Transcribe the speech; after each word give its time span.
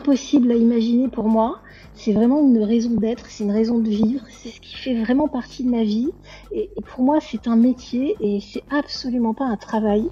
Impossible 0.00 0.50
à 0.50 0.54
imaginer 0.54 1.08
pour 1.08 1.28
moi. 1.28 1.60
C'est 1.94 2.12
vraiment 2.12 2.40
une 2.40 2.62
raison 2.62 2.92
d'être, 2.92 3.26
c'est 3.28 3.44
une 3.44 3.50
raison 3.50 3.78
de 3.78 3.90
vivre, 3.90 4.22
c'est 4.30 4.48
ce 4.48 4.60
qui 4.60 4.74
fait 4.74 5.02
vraiment 5.02 5.28
partie 5.28 5.62
de 5.62 5.70
ma 5.70 5.82
vie. 5.82 6.08
Et, 6.52 6.70
et 6.74 6.82
pour 6.82 7.04
moi, 7.04 7.18
c'est 7.20 7.46
un 7.46 7.56
métier 7.56 8.16
et 8.20 8.40
c'est 8.40 8.62
absolument 8.70 9.34
pas 9.34 9.44
un 9.44 9.56
travail. 9.56 10.08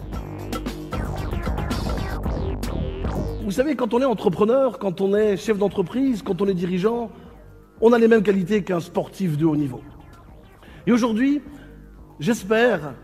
Vous 3.42 3.50
savez, 3.50 3.76
quand 3.76 3.94
on 3.94 4.00
est 4.02 4.04
entrepreneur, 4.04 4.78
quand 4.78 5.00
on 5.00 5.14
est 5.14 5.38
chef 5.38 5.56
d'entreprise, 5.56 6.22
quand 6.22 6.42
on 6.42 6.46
est 6.46 6.54
dirigeant, 6.54 7.10
on 7.80 7.94
a 7.94 7.98
les 7.98 8.08
mêmes 8.08 8.22
qualités 8.22 8.62
qu'un 8.62 8.80
sportif 8.80 9.38
de 9.38 9.46
haut 9.46 9.56
niveau. 9.56 9.80
Et 10.86 10.92
aujourd'hui, 10.92 11.40
j'espère 12.20 12.94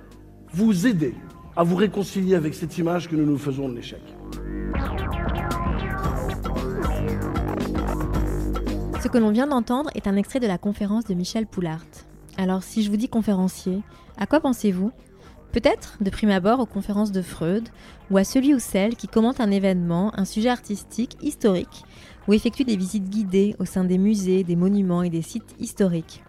vous 0.52 0.86
aider 0.86 1.14
à 1.56 1.62
vous 1.62 1.76
réconcilier 1.76 2.34
avec 2.34 2.52
cette 2.52 2.76
image 2.76 3.08
que 3.08 3.16
nous 3.16 3.24
nous 3.24 3.38
faisons 3.38 3.70
de 3.70 3.76
l'échec. 3.76 4.02
Ce 9.04 9.08
que 9.10 9.18
l'on 9.18 9.32
vient 9.32 9.46
d'entendre 9.46 9.90
est 9.94 10.06
un 10.06 10.16
extrait 10.16 10.40
de 10.40 10.46
la 10.46 10.56
conférence 10.56 11.04
de 11.04 11.12
Michel 11.12 11.46
Poulart. 11.46 11.84
Alors 12.38 12.62
si 12.62 12.82
je 12.82 12.90
vous 12.90 12.96
dis 12.96 13.10
conférencier, 13.10 13.82
à 14.16 14.24
quoi 14.24 14.40
pensez-vous? 14.40 14.92
Peut-être, 15.52 15.98
de 16.00 16.08
prime 16.08 16.30
abord, 16.30 16.58
aux 16.58 16.64
conférences 16.64 17.12
de 17.12 17.20
Freud, 17.20 17.68
ou 18.10 18.16
à 18.16 18.24
celui 18.24 18.54
ou 18.54 18.58
celle 18.58 18.96
qui 18.96 19.06
commente 19.06 19.42
un 19.42 19.50
événement, 19.50 20.18
un 20.18 20.24
sujet 20.24 20.48
artistique, 20.48 21.18
historique, 21.20 21.84
ou 22.26 22.32
effectue 22.32 22.64
des 22.64 22.78
visites 22.78 23.10
guidées 23.10 23.54
au 23.58 23.66
sein 23.66 23.84
des 23.84 23.98
musées, 23.98 24.42
des 24.42 24.56
monuments 24.56 25.02
et 25.02 25.10
des 25.10 25.20
sites 25.20 25.54
historiques. 25.60 26.24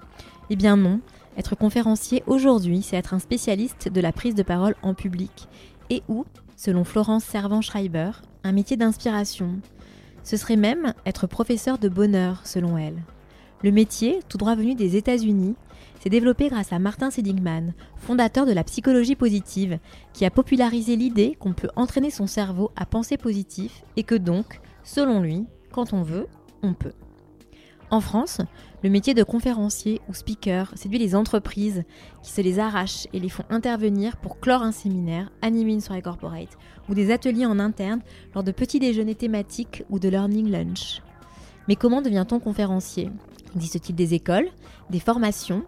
Eh 0.49 0.57
bien 0.57 0.75
non, 0.75 0.99
être 1.37 1.55
conférencier 1.55 2.23
aujourd'hui, 2.27 2.81
c'est 2.81 2.97
être 2.97 3.13
un 3.13 3.19
spécialiste 3.19 3.87
de 3.87 4.01
la 4.01 4.11
prise 4.11 4.35
de 4.35 4.43
parole 4.43 4.75
en 4.81 4.93
public, 4.93 5.47
et 5.89 6.03
ou, 6.09 6.25
selon 6.57 6.83
Florence 6.83 7.23
Servan-Schreiber, 7.23 8.11
un 8.43 8.51
métier 8.51 8.75
d'inspiration. 8.75 9.61
Ce 10.25 10.37
serait 10.37 10.55
même 10.55 10.93
être 11.05 11.27
professeur 11.27 11.77
de 11.77 11.87
bonheur, 11.87 12.41
selon 12.45 12.79
elle. 12.79 13.03
Le 13.63 13.71
métier, 13.71 14.19
tout 14.27 14.39
droit 14.39 14.55
venu 14.55 14.73
des 14.73 14.95
États-Unis, 14.97 15.55
s'est 15.99 16.09
développé 16.09 16.49
grâce 16.49 16.73
à 16.73 16.79
Martin 16.79 17.11
Seligman, 17.11 17.73
fondateur 17.95 18.47
de 18.47 18.51
la 18.51 18.63
psychologie 18.63 19.15
positive, 19.15 19.77
qui 20.13 20.25
a 20.25 20.31
popularisé 20.31 20.95
l'idée 20.95 21.37
qu'on 21.39 21.53
peut 21.53 21.69
entraîner 21.75 22.09
son 22.09 22.25
cerveau 22.25 22.71
à 22.75 22.87
penser 22.87 23.17
positif 23.17 23.83
et 23.97 24.03
que 24.03 24.15
donc, 24.15 24.61
selon 24.83 25.21
lui, 25.21 25.45
quand 25.71 25.93
on 25.93 26.01
veut, 26.01 26.27
on 26.63 26.73
peut. 26.73 26.93
En 27.95 28.01
France, 28.01 28.41
le 28.83 28.89
métier 28.89 29.13
de 29.13 29.23
conférencier 29.23 30.01
ou 30.09 30.13
speaker 30.13 30.73
séduit 30.75 30.99
les 30.99 31.15
entreprises 31.15 31.85
qui 32.23 32.31
se 32.33 32.41
les 32.41 32.59
arrachent 32.59 33.07
et 33.13 33.21
les 33.21 33.29
font 33.29 33.45
intervenir 33.49 34.17
pour 34.17 34.41
clore 34.41 34.63
un 34.63 34.73
séminaire, 34.73 35.31
animer 35.41 35.71
une 35.71 35.79
soirée 35.79 36.01
corporate 36.01 36.57
ou 36.89 36.93
des 36.93 37.09
ateliers 37.09 37.45
en 37.45 37.57
interne 37.57 38.01
lors 38.33 38.43
de 38.43 38.51
petits 38.51 38.81
déjeuners 38.81 39.15
thématiques 39.15 39.85
ou 39.89 39.97
de 39.97 40.09
learning 40.09 40.51
lunch. 40.51 41.01
Mais 41.69 41.77
comment 41.77 42.01
devient-on 42.01 42.41
conférencier? 42.41 43.09
Existe-t-il 43.55 43.95
des 43.95 44.13
écoles, 44.13 44.49
des 44.89 44.99
formations? 44.99 45.63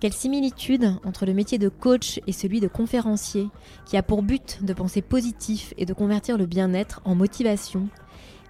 Quelle 0.00 0.12
similitude 0.12 0.96
entre 1.04 1.24
le 1.24 1.34
métier 1.34 1.58
de 1.58 1.68
coach 1.68 2.18
et 2.26 2.32
celui 2.32 2.58
de 2.58 2.66
conférencier, 2.66 3.46
qui 3.86 3.96
a 3.96 4.02
pour 4.02 4.24
but 4.24 4.58
de 4.64 4.72
penser 4.72 5.02
positif 5.02 5.72
et 5.78 5.86
de 5.86 5.94
convertir 5.94 6.36
le 6.36 6.46
bien-être 6.46 7.00
en 7.04 7.14
motivation? 7.14 7.86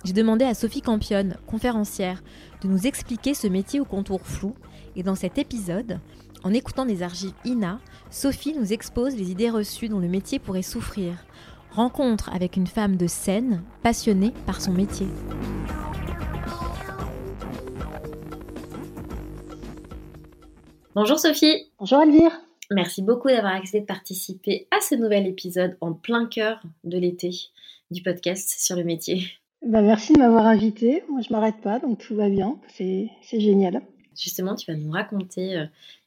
J'ai 0.04 0.14
demandé 0.14 0.46
à 0.46 0.54
Sophie 0.54 0.80
Campion, 0.80 1.30
conférencière, 1.46 2.22
de 2.62 2.68
nous 2.68 2.86
expliquer 2.86 3.34
ce 3.34 3.46
métier 3.46 3.80
au 3.80 3.84
contour 3.84 4.22
flou, 4.22 4.54
et 4.96 5.02
dans 5.02 5.14
cet 5.14 5.36
épisode, 5.36 6.00
en 6.42 6.54
écoutant 6.54 6.86
des 6.86 7.02
archives 7.02 7.34
INA, 7.44 7.80
Sophie 8.10 8.54
nous 8.54 8.72
expose 8.72 9.14
les 9.14 9.30
idées 9.30 9.50
reçues 9.50 9.90
dont 9.90 9.98
le 9.98 10.08
métier 10.08 10.38
pourrait 10.38 10.62
souffrir. 10.62 11.14
Rencontre 11.70 12.30
avec 12.32 12.56
une 12.56 12.66
femme 12.66 12.96
de 12.96 13.06
scène, 13.06 13.62
passionnée 13.82 14.32
par 14.46 14.62
son 14.62 14.72
métier. 14.72 15.06
Bonjour 20.94 21.18
Sophie. 21.18 21.70
Bonjour 21.78 22.00
Elvire. 22.00 22.32
Merci 22.70 23.02
beaucoup 23.02 23.28
d'avoir 23.28 23.54
accepté 23.54 23.80
de 23.80 23.86
participer 23.86 24.66
à 24.70 24.80
ce 24.80 24.94
nouvel 24.94 25.26
épisode 25.26 25.76
en 25.80 25.92
plein 25.92 26.26
cœur 26.26 26.62
de 26.84 26.98
l'été 26.98 27.30
du 27.90 28.02
podcast 28.02 28.54
sur 28.58 28.76
le 28.76 28.84
métier. 28.84 29.39
Ben, 29.62 29.82
merci 29.82 30.12
de 30.12 30.18
m'avoir 30.18 30.46
invité. 30.46 31.04
Moi, 31.08 31.20
je 31.20 31.32
m'arrête 31.32 31.60
pas, 31.62 31.78
donc 31.78 31.98
tout 31.98 32.16
va 32.16 32.28
bien. 32.28 32.58
C'est 32.68 33.10
génial. 33.32 33.82
Justement, 34.18 34.54
tu 34.54 34.70
vas 34.70 34.76
nous 34.76 34.90
raconter 34.90 35.56
euh, 35.56 35.66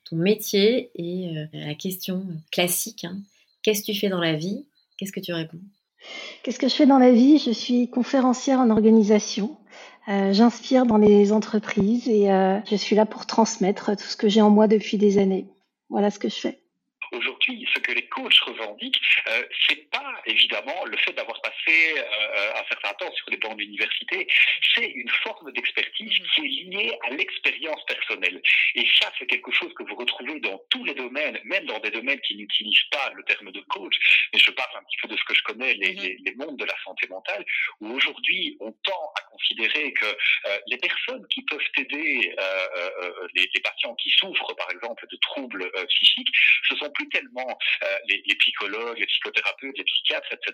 ton 0.09 0.15
métier 0.15 0.91
et 0.95 1.37
euh, 1.37 1.45
la 1.53 1.75
question 1.75 2.25
classique. 2.51 3.05
Hein. 3.05 3.17
Qu'est-ce 3.61 3.81
que 3.81 3.91
tu 3.91 3.99
fais 3.99 4.09
dans 4.09 4.19
la 4.19 4.33
vie? 4.33 4.65
Qu'est-ce 4.97 5.11
que 5.11 5.19
tu 5.19 5.33
réponds 5.33 5.59
Qu'est-ce 6.43 6.59
que 6.59 6.67
je 6.67 6.75
fais 6.75 6.85
dans 6.85 6.97
la 6.97 7.11
vie? 7.11 7.37
Je 7.37 7.51
suis 7.51 7.89
conférencière 7.89 8.59
en 8.59 8.69
organisation. 8.69 9.57
Euh, 10.09 10.33
J'inspire 10.33 10.85
dans 10.85 10.97
les 10.97 11.31
entreprises 11.31 12.09
et 12.09 12.29
euh, 12.31 12.59
je 12.69 12.75
suis 12.75 12.95
là 12.95 13.05
pour 13.05 13.25
transmettre 13.25 13.95
tout 13.95 14.03
ce 14.03 14.17
que 14.17 14.27
j'ai 14.27 14.41
en 14.41 14.49
moi 14.49 14.67
depuis 14.67 14.97
des 14.97 15.17
années. 15.17 15.47
Voilà 15.89 16.11
ce 16.11 16.19
que 16.19 16.27
je 16.27 16.35
fais. 16.35 16.62
Aujourd'hui, 17.13 17.67
ce 17.75 17.79
que 17.79 17.91
les 17.91 18.07
coachs 18.07 18.39
revendiquent, 18.39 18.99
euh, 19.27 19.43
c'est 19.67 19.87
pas 19.91 20.21
évidemment 20.25 20.83
le 20.85 20.97
fait 20.97 21.13
d'avoir 21.13 21.39
passé 21.41 21.93
euh, 21.95 22.53
un 22.55 22.65
certain 22.67 22.93
temps 22.95 23.11
sur 23.13 23.29
les 23.29 23.37
bancs 23.37 23.55
d'université, 23.55 24.27
c'est 24.73 24.87
une 24.87 25.09
forme 25.23 25.51
d'expertise 25.51 26.09
qui 26.33 26.41
est 26.41 26.63
liée 26.63 26.97
à 27.03 27.11
l'expérience 27.11 27.85
personnelle. 27.85 28.41
Et 28.73 28.87
ça, 28.99 29.11
c'est 29.19 29.27
quelque 29.27 29.51
chose 29.51 29.71
que 29.75 29.83
vous 29.83 29.95
retrouvez 29.95 30.39
dans 30.39 30.59
tous 30.71 30.83
les 30.85 30.95
domaines, 30.95 31.39
même 31.43 31.65
dans 31.65 31.79
des 31.79 31.91
domaines 31.91 32.19
qui 32.21 32.35
n'utilisent 32.35 32.89
pas 32.89 33.11
le 33.13 33.23
terme 33.25 33.51
de 33.51 33.61
coach. 33.61 33.95
Mais 34.33 34.39
je 34.39 34.49
parle 34.49 34.75
un 34.75 34.83
petit 34.83 34.97
peu 35.03 35.07
de 35.07 35.15
ce 35.15 35.23
que 35.23 35.35
je 35.35 35.43
connais, 35.43 35.75
les, 35.75 35.93
les, 35.93 36.17
les 36.19 36.35
mondes 36.35 36.57
de 36.57 36.65
la 36.65 36.75
santé 36.83 37.07
mentale, 37.09 37.45
où 37.79 37.93
aujourd'hui, 37.93 38.57
on 38.59 38.71
tend 38.83 39.11
à 39.17 39.21
considérer 39.29 39.93
que 39.93 40.05
euh, 40.05 40.59
les 40.65 40.77
personnes 40.77 41.27
qui 41.27 41.43
peuvent 41.43 41.59
aider 41.77 42.33
euh, 42.39 43.27
les, 43.35 43.47
les, 43.53 43.61
patients 43.61 43.93
qui 43.95 44.09
souffrent, 44.09 44.55
par 44.55 44.71
exemple, 44.71 45.05
de 45.11 45.17
troubles 45.17 45.71
psychiques, 45.89 46.33
ce 46.67 46.75
sont 46.77 46.89
plus 46.89 47.02
tellement 47.09 47.57
euh, 47.83 47.97
les, 48.07 48.23
les, 48.25 48.35
psychologues, 48.35 48.97
les 48.97 49.05
psychothérapeutes, 49.05 49.77
les 49.77 49.83
psychiatres, 49.83 50.33
etc. 50.33 50.53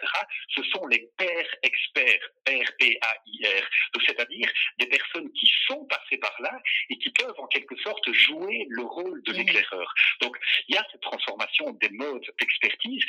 Ce 0.50 0.64
sont 0.64 0.86
les 0.88 1.10
pairs 1.18 1.56
experts, 1.64 2.30
R-P-A-I-R. 2.48 3.64
Donc, 3.94 4.04
c'est-à-dire 4.06 4.50
des 4.78 4.88
personnes 4.88 5.32
qui 5.34 5.50
sont 5.68 5.86
passées 5.86 6.18
par 6.18 6.36
là 6.42 6.60
et 6.90 6.98
qui 6.98 7.10
peuvent 7.12 7.40
en 7.40 7.48
quelque 7.48 7.76
sorte 7.78 8.12
jouer 8.12 8.66
le 8.70 8.84
rôle 8.84 9.22
de 9.24 9.34
l'éclaireur. 9.34 9.94
Donc, 10.22 10.38
il 10.68 10.76
y 10.76 10.78
a 10.78 10.86
cette 10.92 11.02
transformation 11.02 11.72
des 11.74 11.90
modes 11.90 12.26
d'expertise 12.40 13.04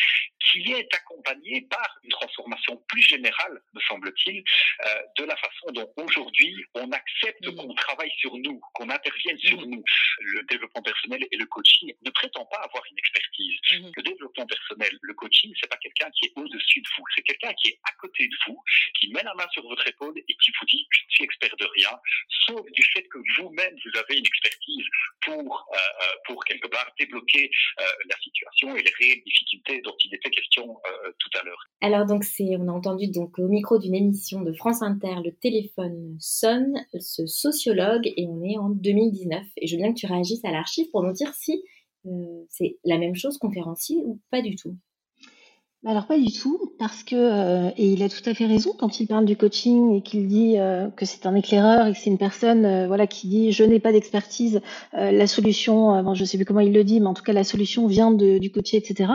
qui 0.51 0.73
est 0.73 0.95
accompagnée 0.95 1.63
par 1.63 1.99
une 2.03 2.11
transformation 2.11 2.77
plus 2.89 3.03
générale, 3.03 3.61
me 3.75 3.81
semble-t-il, 3.81 4.43
euh, 4.87 5.03
de 5.19 5.25
la 5.25 5.37
façon 5.37 5.73
dont 5.73 5.91
aujourd'hui 5.97 6.65
on 6.75 6.91
accepte 6.93 7.47
mmh. 7.47 7.57
qu'on 7.57 7.75
travaille 7.75 8.13
sur 8.19 8.37
nous, 8.39 8.61
qu'on 8.75 8.89
intervienne 8.89 9.37
mmh. 9.37 9.49
sur 9.49 9.67
nous. 9.67 9.83
Le 10.21 10.43
développement 10.45 10.83
personnel 10.83 11.27
et 11.31 11.37
le 11.37 11.47
coaching 11.47 11.93
ne 12.03 12.11
prétend 12.11 12.45
pas 12.47 12.59
avoir 12.59 12.83
une 12.91 12.99
expertise. 12.99 13.59
Mmh. 13.73 13.91
Le 13.97 14.03
développement 14.03 14.47
personnel, 14.47 14.99
le 15.01 15.15
coaching, 15.15 15.53
c'est 15.61 15.71
pas 15.71 15.77
quelqu'un 15.77 16.11
qui 16.11 16.27
est 16.27 16.33
au-dessus 16.37 16.81
de 16.81 16.89
vous, 16.97 17.05
c'est 17.15 17.23
quelqu'un 17.23 17.53
qui 17.55 17.69
est 17.69 17.79
à 17.85 17.93
côté 18.01 18.27
de 18.27 18.37
vous, 18.47 18.63
qui 18.99 19.09
met 19.11 19.23
la 19.23 19.35
main 19.35 19.47
sur 19.53 19.63
votre 19.63 19.87
épaule 19.87 20.15
et 20.17 20.35
qui 20.35 20.53
vous 20.59 20.67
dit 20.67 20.87
je 20.91 21.03
ne 21.03 21.11
suis 21.11 21.25
expert 21.25 21.57
de 21.57 21.67
rien, 21.77 21.91
sauf 22.47 22.65
du 22.73 22.83
fait 22.93 23.07
que 23.09 23.19
vous-même 23.39 23.77
vous 23.85 23.99
avez 23.99 24.19
une 24.19 24.27
expertise 24.27 24.87
pour 25.23 25.69
euh, 25.73 26.07
pour 26.27 26.45
quelque 26.45 26.69
part 26.69 26.91
débloquer 26.99 27.51
euh, 27.81 27.85
la 28.09 28.17
situation 28.21 28.77
et 28.77 28.83
les 28.83 28.93
réelles 28.99 29.23
difficultés 29.25 29.81
dont 29.83 29.97
il 30.05 30.15
était 30.15 30.31
euh. 30.59 31.11
Alors 31.81 32.07
donc 32.07 32.25
c'est 32.25 32.57
on 32.59 32.69
a 32.69 32.73
entendu 32.73 33.09
donc 33.09 33.39
au 33.39 33.49
micro 33.49 33.79
d'une 33.79 33.95
émission 33.95 34.43
de 34.43 34.53
France 34.53 34.83
Inter 34.83 35.17
le 35.25 35.33
téléphone 35.33 36.17
sonne 36.19 36.85
ce 36.99 37.27
sociologue 37.27 38.07
et 38.17 38.27
on 38.29 38.43
est 38.45 38.59
en 38.59 38.71
2019 38.71 39.43
et 39.57 39.67
je 39.67 39.77
veux 39.77 39.83
bien 39.83 39.93
que 39.93 39.99
tu 39.99 40.07
réagisses 40.07 40.45
à 40.45 40.51
l'archive 40.51 40.91
pour 40.91 41.03
nous 41.03 41.13
dire 41.13 41.33
si 41.35 41.63
euh, 42.07 42.45
c'est 42.49 42.79
la 42.85 42.99
même 42.99 43.15
chose 43.15 43.39
conférencier 43.39 43.99
ou 44.05 44.21
pas 44.31 44.43
du 44.43 44.57
tout. 44.57 44.77
Alors 45.87 46.07
pas 46.07 46.19
du 46.19 46.31
tout, 46.31 46.75
parce 46.79 47.03
que, 47.03 47.17
euh, 47.17 47.71
et 47.79 47.91
il 47.93 48.03
a 48.03 48.11
tout 48.11 48.21
à 48.27 48.35
fait 48.35 48.45
raison 48.45 48.75
quand 48.79 49.01
il 49.01 49.07
parle 49.07 49.25
du 49.25 49.35
coaching 49.35 49.95
et 49.95 50.03
qu'il 50.03 50.29
dit 50.29 50.59
euh, 50.59 50.91
que 50.91 51.07
c'est 51.07 51.25
un 51.25 51.35
éclaireur 51.35 51.87
et 51.87 51.93
que 51.93 51.99
c'est 51.99 52.11
une 52.11 52.19
personne 52.19 52.67
euh, 52.67 52.87
voilà, 52.87 53.07
qui 53.07 53.29
dit 53.29 53.51
je 53.51 53.65
n'ai 53.65 53.81
pas 53.81 53.91
d'expertise, 53.91 54.61
la 54.93 55.27
solution, 55.27 56.03
bon, 56.03 56.13
je 56.13 56.27
sais 56.27 56.37
plus 56.37 56.45
comment 56.45 56.61
il 56.61 56.75
le 56.75 56.85
dit, 56.85 57.01
mais 57.01 57.07
en 57.07 57.15
tout 57.15 57.23
cas 57.23 57.33
la 57.33 57.45
solution 57.45 57.87
vient 57.87 58.11
de, 58.11 58.37
du 58.37 58.51
coaché, 58.51 58.77
etc. 58.77 59.11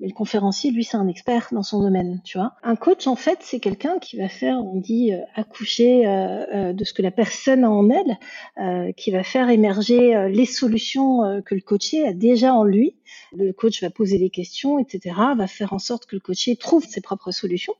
Mais 0.00 0.08
le 0.08 0.12
conférencier, 0.12 0.72
lui, 0.72 0.82
c'est 0.82 0.96
un 0.96 1.06
expert 1.06 1.50
dans 1.52 1.62
son 1.62 1.80
domaine, 1.80 2.20
tu 2.24 2.36
vois. 2.36 2.54
Un 2.64 2.74
coach, 2.74 3.06
en 3.06 3.14
fait, 3.14 3.38
c'est 3.42 3.60
quelqu'un 3.60 4.00
qui 4.00 4.16
va 4.16 4.28
faire, 4.28 4.58
on 4.58 4.80
dit, 4.80 5.12
accoucher 5.36 6.04
de 6.74 6.84
ce 6.84 6.92
que 6.92 7.02
la 7.02 7.12
personne 7.12 7.62
a 7.62 7.70
en 7.70 7.88
elle, 7.90 8.94
qui 8.94 9.12
va 9.12 9.22
faire 9.22 9.50
émerger 9.50 10.28
les 10.30 10.46
solutions 10.46 11.42
que 11.44 11.54
le 11.54 11.60
coaché 11.60 12.06
a 12.06 12.12
déjà 12.12 12.54
en 12.54 12.64
lui. 12.64 12.94
Le 13.32 13.52
coach 13.52 13.82
va 13.82 13.90
poser 13.90 14.18
des 14.18 14.30
questions, 14.30 14.78
etc., 14.78 15.16
va 15.36 15.46
faire 15.46 15.72
en 15.72 15.78
sorte 15.78 16.06
que 16.06 16.16
le 16.16 16.20
coaché 16.20 16.56
trouve 16.56 16.84
ses 16.84 17.00
propres 17.00 17.30
solutions. 17.30 17.74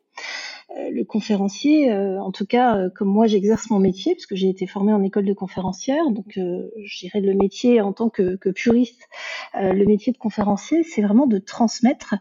Euh, 0.76 0.90
le 0.90 1.02
conférencier, 1.04 1.90
euh, 1.90 2.20
en 2.20 2.30
tout 2.30 2.44
cas, 2.44 2.76
euh, 2.76 2.90
comme 2.90 3.08
moi 3.08 3.26
j'exerce 3.26 3.70
mon 3.70 3.78
métier, 3.78 4.14
parce 4.14 4.26
que 4.26 4.36
j'ai 4.36 4.50
été 4.50 4.66
formée 4.66 4.92
en 4.92 5.02
école 5.02 5.25
de 5.25 5.32
conférencière, 5.32 6.10
donc 6.10 6.34
je 6.36 6.98
dirais 6.98 7.20
le 7.20 7.34
métier 7.34 7.80
en 7.80 7.92
tant 7.92 8.10
que, 8.10 8.36
que 8.36 8.50
puriste, 8.50 9.08
le 9.54 9.84
métier 9.84 10.12
de 10.12 10.19
conférencier, 10.19 10.82
c'est 10.82 11.02
vraiment 11.02 11.26
de 11.26 11.38
transmettre. 11.38 12.14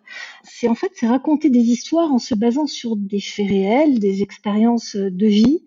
C'est 0.43 0.67
en 0.67 0.75
fait, 0.75 0.91
c'est 0.95 1.07
raconter 1.07 1.49
des 1.49 1.59
histoires 1.59 2.11
en 2.11 2.19
se 2.19 2.35
basant 2.35 2.67
sur 2.67 2.95
des 2.95 3.19
faits 3.19 3.47
réels, 3.47 3.99
des 3.99 4.21
expériences 4.21 4.95
de 4.95 5.27
vie, 5.27 5.65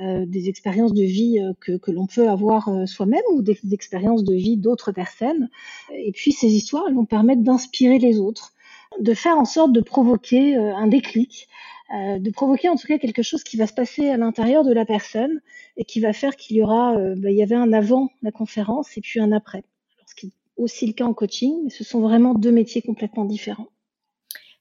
des 0.00 0.48
expériences 0.48 0.94
de 0.94 1.02
vie 1.02 1.38
euh, 1.38 1.52
que, 1.60 1.76
que 1.76 1.90
l'on 1.90 2.06
peut 2.06 2.28
avoir 2.28 2.68
euh, 2.68 2.86
soi-même 2.86 3.22
ou 3.32 3.42
des, 3.42 3.58
expériences 3.72 4.24
de 4.24 4.34
vie 4.34 4.56
d'autres 4.56 4.92
personnes. 4.92 5.50
Et 5.94 6.12
puis 6.12 6.32
ces 6.32 6.48
histoires, 6.48 6.84
elles 6.88 6.94
vont 6.94 7.04
permettre 7.04 7.42
d'inspirer 7.42 7.98
les 7.98 8.18
autres, 8.18 8.54
de 9.00 9.14
faire 9.14 9.36
en 9.38 9.44
sorte 9.44 9.72
de 9.72 9.80
provoquer 9.80 10.56
un 10.56 10.86
déclic, 10.86 11.48
de 11.90 12.30
provoquer 12.30 12.68
en 12.68 12.76
tout 12.76 12.86
cas 12.86 12.98
quelque 12.98 13.22
chose 13.22 13.42
qui 13.42 13.56
va 13.56 13.66
se 13.66 13.72
passer 13.72 14.08
à 14.08 14.16
l'intérieur 14.16 14.64
de 14.64 14.72
la 14.72 14.84
personne 14.84 15.40
et 15.76 15.84
qui 15.84 16.00
va 16.00 16.12
faire 16.12 16.36
qu'il 16.36 16.56
y 16.56 16.62
aura, 16.62 16.94
bah, 17.16 17.30
il 17.30 17.36
y 17.36 17.42
avait 17.42 17.54
un 17.54 17.72
avant 17.72 18.10
la 18.22 18.30
conférence 18.30 18.96
et 18.96 19.00
puis 19.00 19.20
un 19.20 19.32
après. 19.32 19.64
Ce 20.06 20.14
qui 20.14 20.26
est 20.26 20.32
aussi 20.56 20.86
le 20.86 20.92
cas 20.92 21.04
en 21.04 21.14
coaching, 21.14 21.54
mais 21.64 21.70
ce 21.70 21.84
sont 21.84 22.00
vraiment 22.00 22.34
deux 22.34 22.52
métiers 22.52 22.82
complètement 22.82 23.24
différents. 23.24 23.68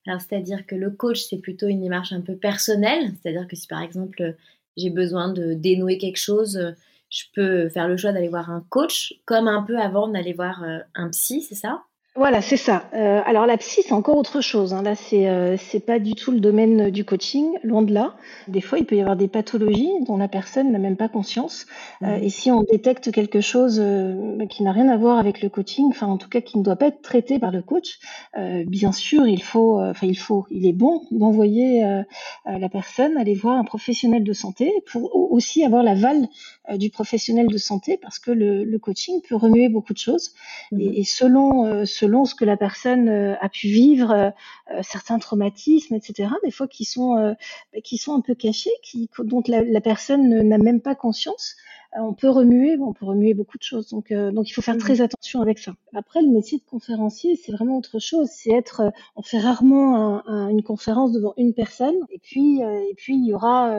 Alors, 0.07 0.21
c'est-à-dire 0.21 0.65
que 0.65 0.75
le 0.75 0.91
coach, 0.91 1.21
c'est 1.29 1.39
plutôt 1.39 1.67
une 1.67 1.81
démarche 1.81 2.11
un 2.11 2.21
peu 2.21 2.35
personnelle, 2.35 3.13
c'est-à-dire 3.21 3.47
que 3.47 3.55
si 3.55 3.67
par 3.67 3.81
exemple 3.81 4.35
j'ai 4.77 4.89
besoin 4.89 5.31
de 5.31 5.53
dénouer 5.53 5.97
quelque 5.97 6.17
chose, 6.17 6.57
euh, 6.57 6.71
je 7.09 7.23
peux 7.33 7.69
faire 7.69 7.87
le 7.87 7.97
choix 7.97 8.13
d'aller 8.13 8.29
voir 8.29 8.49
un 8.49 8.65
coach, 8.69 9.13
comme 9.25 9.47
un 9.47 9.63
peu 9.63 9.77
avant 9.79 10.07
d'aller 10.07 10.33
voir 10.33 10.63
euh, 10.63 10.79
un 10.95 11.09
psy, 11.09 11.41
c'est 11.41 11.55
ça? 11.55 11.83
Voilà, 12.13 12.41
c'est 12.41 12.57
ça. 12.57 12.89
Euh, 12.93 13.21
alors 13.25 13.45
la 13.45 13.55
psy, 13.55 13.83
c'est 13.85 13.93
encore 13.93 14.17
autre 14.17 14.41
chose. 14.41 14.73
Hein. 14.73 14.81
Là, 14.81 14.95
c'est 14.95 15.29
euh, 15.29 15.55
c'est 15.55 15.79
pas 15.79 15.97
du 15.97 16.13
tout 16.13 16.31
le 16.31 16.41
domaine 16.41 16.89
du 16.89 17.05
coaching, 17.05 17.57
loin 17.63 17.83
de 17.83 17.93
là. 17.93 18.15
Des 18.49 18.59
fois, 18.59 18.79
il 18.79 18.85
peut 18.85 18.97
y 18.97 18.99
avoir 18.99 19.15
des 19.15 19.29
pathologies 19.29 19.93
dont 20.05 20.17
la 20.17 20.27
personne 20.27 20.73
n'a 20.73 20.77
même 20.77 20.97
pas 20.97 21.07
conscience. 21.07 21.67
Euh, 22.01 22.19
mmh. 22.19 22.23
et 22.23 22.29
si 22.29 22.51
on 22.51 22.63
détecte 22.63 23.13
quelque 23.13 23.39
chose 23.39 23.79
euh, 23.81 24.45
qui 24.47 24.63
n'a 24.63 24.73
rien 24.73 24.89
à 24.89 24.97
voir 24.97 25.19
avec 25.19 25.41
le 25.41 25.47
coaching, 25.47 25.87
enfin 25.87 26.07
en 26.07 26.17
tout 26.17 26.27
cas 26.27 26.41
qui 26.41 26.57
ne 26.57 26.63
doit 26.63 26.75
pas 26.75 26.87
être 26.87 27.01
traité 27.01 27.39
par 27.39 27.51
le 27.51 27.61
coach, 27.61 27.99
euh, 28.37 28.65
bien 28.67 28.91
sûr, 28.91 29.25
il 29.25 29.41
faut, 29.41 29.79
enfin 29.79 30.05
il 30.05 30.17
faut, 30.17 30.45
il 30.51 30.67
est 30.67 30.73
bon 30.73 31.03
d'envoyer 31.11 32.03
la 32.45 32.69
personne 32.69 33.15
aller 33.17 33.35
voir 33.35 33.57
un 33.57 33.63
professionnel 33.63 34.25
de 34.25 34.33
santé 34.33 34.73
pour 34.91 35.31
aussi 35.31 35.63
avoir 35.63 35.81
l'aval 35.81 36.27
du 36.75 36.89
professionnel 36.89 37.47
de 37.47 37.57
santé, 37.57 37.97
parce 37.97 38.19
que 38.19 38.31
le, 38.31 38.63
le, 38.63 38.79
coaching 38.79 39.21
peut 39.27 39.35
remuer 39.35 39.67
beaucoup 39.67 39.93
de 39.93 39.97
choses. 39.97 40.33
Mmh. 40.71 40.79
Et, 40.79 40.99
et 40.99 41.03
selon 41.03 41.85
selon 41.85 42.25
ce 42.25 42.35
que 42.35 42.45
la 42.45 42.57
personne 42.57 43.09
euh, 43.09 43.35
a 43.41 43.49
pu 43.49 43.67
vivre, 43.67 44.11
euh, 44.11 44.29
euh, 44.71 44.79
certains 44.81 45.19
traumatismes, 45.19 45.95
etc. 45.95 46.29
Des 46.43 46.51
fois 46.51 46.67
qui 46.67 46.85
sont 46.85 47.15
bah, 47.73 47.81
qui 47.83 47.97
sont 47.97 48.13
un 48.13 48.21
peu 48.21 48.35
cachés, 48.35 48.71
qui 48.83 49.09
dont 49.19 49.43
la, 49.47 49.61
la 49.61 49.81
personne 49.81 50.41
n'a 50.47 50.57
même 50.57 50.81
pas 50.81 50.95
conscience. 50.95 51.55
Euh, 51.97 52.01
on 52.01 52.13
peut 52.13 52.29
remuer, 52.29 52.77
on 52.79 52.93
peut 52.93 53.05
remuer 53.05 53.33
beaucoup 53.33 53.57
de 53.57 53.63
choses. 53.63 53.89
Donc, 53.89 54.11
euh, 54.11 54.31
donc 54.31 54.49
il 54.49 54.53
faut 54.53 54.61
faire 54.61 54.77
très 54.77 54.95
mmh. 54.95 55.01
attention 55.01 55.41
avec 55.41 55.59
ça. 55.59 55.73
Après, 55.93 56.21
le 56.21 56.29
métier 56.29 56.57
de 56.57 56.63
conférencier, 56.63 57.35
c'est 57.35 57.51
vraiment 57.51 57.77
autre 57.77 57.99
chose. 57.99 58.29
C'est 58.31 58.51
être, 58.51 58.81
euh, 58.81 58.89
on 59.15 59.21
fait 59.21 59.39
rarement 59.39 60.21
une 60.49 60.63
conférence 60.63 61.11
devant 61.11 61.33
une 61.37 61.53
personne. 61.53 61.95
Et 62.09 62.19
puis, 62.19 62.61
et 62.61 62.93
puis 62.95 63.15
il 63.15 63.25
y 63.25 63.33
aura, 63.33 63.73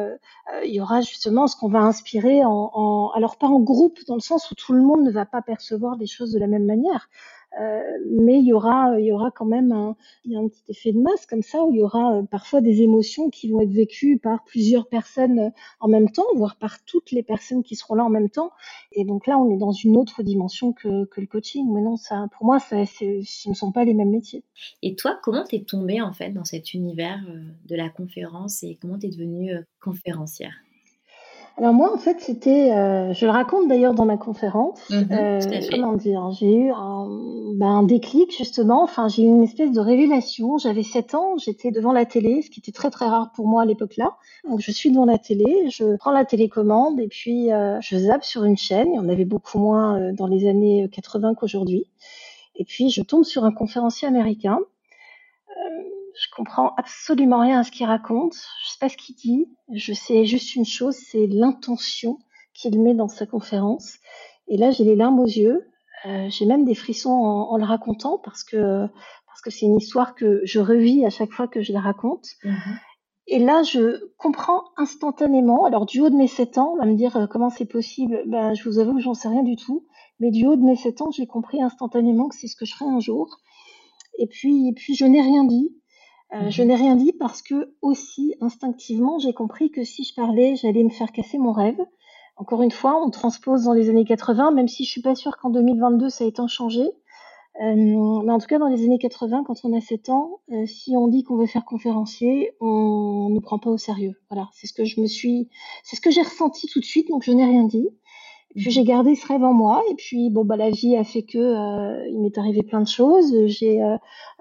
il 0.65 0.75
y 0.75 0.81
aura 0.81 1.01
justement 1.01 1.47
ce 1.47 1.57
qu'on 1.57 1.69
va 1.69 1.81
inspirer 1.81 2.45
en, 2.45 2.71
en, 2.75 3.11
alors 3.15 3.37
pas 3.37 3.47
en 3.47 3.61
groupe 3.61 3.99
dans 4.07 4.15
le 4.15 4.21
sens 4.21 4.51
où 4.51 4.55
tout 4.55 4.73
le 4.73 4.83
monde 4.83 5.03
ne 5.03 5.11
va 5.11 5.25
pas 5.25 5.43
percevoir 5.43 5.97
les 5.97 6.07
choses 6.07 6.33
de 6.33 6.39
la 6.39 6.47
même 6.47 6.67
manière. 6.67 7.09
Euh, 7.61 7.83
mais 8.09 8.39
il 8.39 8.47
y 8.47 8.53
aura, 8.53 8.99
il 8.99 9.07
y 9.07 9.13
aura 9.13 9.31
quand 9.31 9.45
même 9.45 9.73
un, 9.73 9.95
il 10.25 10.33
y 10.33 10.37
a 10.37 10.39
un 10.39 10.49
petit 10.49 10.63
effet 10.69 10.93
de 10.93 10.99
masse 10.99 11.27
comme 11.27 11.43
ça 11.43 11.63
où 11.63 11.73
il 11.73 11.79
y 11.79 11.83
aura 11.83 12.17
euh, 12.17 12.23
parfois 12.23 12.61
des 12.61 12.81
émotions 12.81 13.29
qui 13.31 13.51
vont 13.51 13.61
être 13.61 13.73
vécues 13.73 14.19
par 14.19 14.43
plusieurs 14.45 14.89
personnes 14.89 15.39
euh, 15.39 15.51
en 15.81 15.89
même 15.89 16.11
temps, 16.11 16.27
voire 16.35 16.57
par 16.57 16.83
toutes 16.85 17.11
les 17.11 17.23
personnes 17.23 17.63
qui 17.63 17.77
seront 17.77 17.95
là 17.95 18.05
en 18.05 18.11
même 18.11 18.31
temps. 18.31 18.53
Et 18.93 19.05
donc 19.05 19.27
là, 19.27 19.39
on 19.39 19.51
est 19.51 19.59
dans 19.59 19.73
une 19.73 19.97
autre 19.97 20.23
dimension 20.23 20.73
que, 20.73 20.89
le 20.89 21.27
coaching. 21.27 21.71
Mais 21.73 21.83
non, 21.83 21.97
ça, 21.97 22.27
pour 22.37 22.47
moi, 22.47 22.59
ce 22.59 23.49
ne 23.49 23.55
sont 23.55 23.73
pas 23.73 23.85
les 23.85 23.95
mêmes 23.95 24.11
métiers. 24.11 24.45
Et 24.83 24.95
toi, 24.95 25.19
comment 25.23 25.45
t'es 25.45 25.61
tombée 25.61 26.01
en 26.01 26.13
fait 26.13 26.31
dans 26.31 26.45
cet 26.45 26.75
univers 26.75 27.21
de 27.67 27.77
la 27.77 27.89
conférence 27.89 28.63
et 28.63 28.79
comment 28.81 28.99
t'es 28.99 29.09
devenue 29.09 29.55
conférencière? 29.81 30.55
Alors 31.59 31.75
moi, 31.75 31.93
en 31.95 31.99
fait, 31.99 32.21
c'était, 32.21 32.73
euh, 32.73 33.13
je 33.13 33.27
le 33.27 33.31
raconte 33.31 33.69
d'ailleurs 33.69 33.93
dans 33.93 34.07
ma 34.07 34.17
conférence. 34.17 34.89
Mhm, 34.89 35.09
euh, 35.13 35.41
comment 35.71 35.93
dire 35.93 36.31
J'ai 36.33 36.55
eu 36.55 36.71
un, 36.71 37.09
ben, 37.55 37.67
un, 37.67 37.83
déclic 37.83 38.35
justement. 38.37 38.83
Enfin, 38.83 39.09
j'ai 39.09 39.23
eu 39.23 39.27
une 39.27 39.43
espèce 39.43 39.71
de 39.71 39.81
révélation. 39.81 40.57
J'avais 40.57 40.83
7 40.83 41.15
ans, 41.15 41.37
j'étais 41.37 41.71
devant 41.71 41.93
la 41.93 42.07
télé, 42.07 42.41
ce 42.41 42.51
qui 42.51 42.61
était 42.61 42.73
très 42.73 42.91
très 42.91 43.07
rare 43.07 43.33
pour 43.37 43.47
moi 43.47 43.63
à 43.63 43.65
l'époque-là. 43.67 44.17
Donc 44.49 44.61
je 44.61 44.71
suis 44.73 44.91
devant 44.91 45.05
la 45.05 45.19
télé, 45.19 45.69
je 45.71 45.97
prends 45.97 46.11
la 46.11 46.25
télécommande 46.25 46.99
et 46.99 47.09
puis 47.09 47.53
euh, 47.53 47.79
je 47.81 47.97
zappe 47.97 48.25
sur 48.25 48.45
une 48.45 48.57
chaîne. 48.57 48.89
Il 48.93 48.97
y 48.97 48.99
en 48.99 49.09
avait 49.11 49.27
beaucoup 49.27 49.59
moins 49.59 50.01
euh, 50.01 50.13
dans 50.13 50.27
les 50.27 50.49
années 50.49 50.89
80 50.91 51.35
qu'aujourd'hui. 51.35 51.87
Et 52.57 52.65
puis 52.65 52.89
je 52.89 53.03
tombe 53.03 53.25
sur 53.25 53.45
un 53.45 53.53
conférencier 53.53 54.09
américain. 54.09 54.59
Je 56.15 56.27
comprends 56.37 56.75
absolument 56.77 57.41
rien 57.41 57.61
à 57.61 57.65
ce 57.65 57.71
qu'il 57.71 57.87
raconte. 57.87 58.35
Je 58.65 58.71
sais 58.71 58.79
pas 58.81 58.89
ce 58.89 58.97
qu'il 58.97 59.17
dit. 59.17 59.47
Je 59.73 59.93
sais 59.93 60.25
juste 60.25 60.55
une 60.55 60.65
chose, 60.65 60.97
c'est 60.97 61.27
l'intention 61.27 62.19
qu'il 62.55 62.81
met 62.81 62.95
dans 62.95 63.09
sa 63.09 63.27
conférence. 63.27 63.97
Et 64.49 64.57
là, 64.57 64.71
j'ai 64.71 64.85
les 64.85 64.97
larmes 64.97 65.21
aux 65.21 65.27
yeux. 65.27 65.67
Euh, 66.05 66.29
j'ai 66.29 66.47
même 66.47 66.65
des 66.65 66.75
frissons 66.75 67.11
en, 67.11 67.51
en, 67.53 67.57
le 67.57 67.65
racontant 67.65 68.19
parce 68.19 68.43
que 68.45 68.87
parce 69.27 69.41
que 69.43 69.51
c'est 69.51 69.67
une 69.67 69.77
histoire 69.77 70.15
que 70.15 70.43
je 70.45 70.59
revis 70.61 71.07
à 71.07 71.11
chaque 71.11 71.33
fois 71.33 71.49
que 71.49 71.63
je 71.63 71.73
la 71.73 71.81
raconte. 71.81 72.27
Mm-hmm. 72.45 72.79
Et 73.29 73.39
là, 73.39 73.63
je 73.63 74.11
comprends 74.19 74.65
instantanément. 74.77 75.65
Alors, 75.65 75.87
du 75.87 76.01
haut 76.01 76.11
de 76.11 76.17
mes 76.17 76.27
7 76.27 76.59
ans, 76.59 76.73
on 76.75 76.77
va 76.77 76.85
me 76.85 76.97
dire 76.97 77.17
euh, 77.17 77.27
comment 77.27 77.51
c'est 77.51 77.67
possible? 77.67 78.23
Ben, 78.27 78.53
je 78.55 78.69
vous 78.69 78.79
avoue 78.79 78.95
que 78.95 79.01
j'en 79.01 79.15
sais 79.15 79.29
rien 79.29 79.43
du 79.43 79.57
tout. 79.57 79.87
Mais 80.21 80.31
du 80.31 80.47
haut 80.47 80.57
de 80.57 80.63
mes 80.63 80.77
7 80.77 81.03
ans, 81.03 81.11
j'ai 81.11 81.27
compris 81.27 81.63
instantanément 81.63 82.29
que 82.29 82.35
c'est 82.35 82.49
ce 82.49 82.57
que 82.57 82.65
je 82.65 82.75
ferais 82.75 82.91
un 82.91 83.01
jour. 83.01 83.39
Et 84.19 84.27
puis, 84.27 84.69
et 84.69 84.73
puis 84.73 84.95
je 84.95 85.05
n'ai 85.05 85.23
rien 85.23 85.45
dit. 85.45 85.75
Euh, 86.35 86.51
je 86.51 86.63
mhm. 86.63 86.69
n'ai 86.69 86.75
rien 86.77 86.97
dit 86.97 87.13
parce 87.13 87.43
que 87.43 87.75
aussi 87.83 88.35
instinctivement 88.41 89.19
j'ai 89.19 89.35
compris 89.35 89.71
que 89.71 89.85
si 89.85 90.05
je 90.05 90.15
parlais, 90.15 90.57
j'allais 90.57 90.85
me 90.85 90.91
faire 90.91 91.13
casser 91.13 91.39
mon 91.39 91.53
rêve. 91.53 91.81
Encore 92.37 92.63
une 92.63 92.71
fois, 92.71 93.01
on 93.05 93.11
transpose 93.11 93.65
dans 93.65 93.75
les 93.75 93.91
années 93.91 94.07
80, 94.07 94.53
même 94.53 94.69
si 94.69 94.85
je 94.85 94.91
suis 94.91 95.03
pas 95.03 95.15
sûre 95.15 95.37
qu'en 95.37 95.51
2022 95.51 96.09
ça 96.09 96.25
ait 96.25 96.33
tant 96.33 96.49
changé. 96.49 96.83
Euh, 97.61 97.75
mais 98.25 98.33
en 98.33 98.39
tout 98.39 98.47
cas, 98.47 98.59
dans 98.59 98.69
les 98.69 98.85
années 98.85 98.99
80, 98.99 99.45
quand 99.45 99.65
on 99.65 99.77
a 99.77 99.81
7 99.81 100.09
ans, 100.09 100.41
euh, 100.53 100.65
si 100.67 100.97
on 100.97 101.07
dit 101.07 101.23
qu'on 101.23 101.37
veut 101.37 101.47
faire 101.47 101.67
conférencier, 101.67 102.53
on 102.61 103.29
ne 103.29 103.41
prend 103.41 103.59
pas 103.59 103.69
au 103.69 103.77
sérieux. 103.77 104.15
Voilà, 104.31 104.49
c'est 104.55 104.67
ce 104.67 104.73
que 104.73 104.85
je 104.85 105.01
me 105.01 105.07
suis, 105.07 105.51
c'est 105.83 105.97
ce 105.97 106.01
que 106.01 106.11
j'ai 106.11 106.23
ressenti 106.23 106.67
tout 106.69 106.81
de 106.81 106.85
suite, 106.85 107.09
donc 107.09 107.25
je 107.25 107.33
n'ai 107.33 107.45
rien 107.45 107.65
dit. 107.65 107.89
Puis 108.55 108.71
j'ai 108.71 108.85
gardé 108.85 109.15
ce 109.15 109.27
rêve 109.27 109.43
en 109.43 109.55
moi 109.55 109.83
et 109.91 109.95
puis 109.95 110.29
bon 110.29 110.45
bah 110.45 110.57
la 110.57 110.71
vie 110.71 110.97
a 110.97 111.05
fait 111.05 111.23
que 111.23 111.39
euh, 111.39 112.07
il 112.09 112.21
m'est 112.21 112.37
arrivé 112.37 112.63
plein 112.63 112.83
de 112.83 112.89
choses. 112.89 113.47
J'ai 113.47 113.83
euh, 113.83 113.97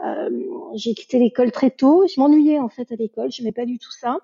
euh, 0.06 0.30
j'ai 0.76 0.94
quitté 0.94 1.18
l'école 1.18 1.52
très 1.52 1.72
tôt. 1.72 2.06
Je 2.08 2.20
m'ennuyais 2.20 2.60
en 2.60 2.68
fait 2.68 2.92
à 2.92 2.96
l'école. 2.96 3.32
Je 3.32 3.42
n'aimais 3.42 3.54
pas 3.54 3.66
du 3.66 3.80
tout 3.80 3.92
ça. 3.92 4.18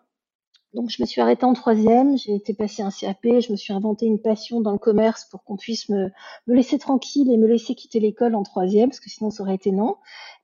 Donc 0.73 0.89
je 0.89 1.01
me 1.01 1.07
suis 1.07 1.21
arrêtée 1.21 1.45
en 1.45 1.53
troisième, 1.53 2.17
j'ai 2.17 2.35
été 2.35 2.53
passer 2.53 2.83
un 2.83 2.91
CAP, 2.91 3.23
je 3.23 3.51
me 3.51 3.57
suis 3.57 3.73
inventé 3.73 4.05
une 4.05 4.21
passion 4.21 4.59
dans 4.59 4.73
le 4.73 4.77
commerce 4.77 5.25
pour 5.25 5.43
qu'on 5.43 5.55
puisse 5.55 5.87
me, 5.89 6.11
me, 6.45 6.53
laisser 6.53 6.77
tranquille 6.77 7.31
et 7.31 7.37
me 7.37 7.47
laisser 7.47 7.73
quitter 7.73 7.99
l'école 8.01 8.35
en 8.35 8.43
troisième, 8.43 8.89
parce 8.89 8.99
que 8.99 9.09
sinon 9.09 9.31
ça 9.31 9.43
aurait 9.43 9.55
été 9.55 9.71
non. 9.71 9.95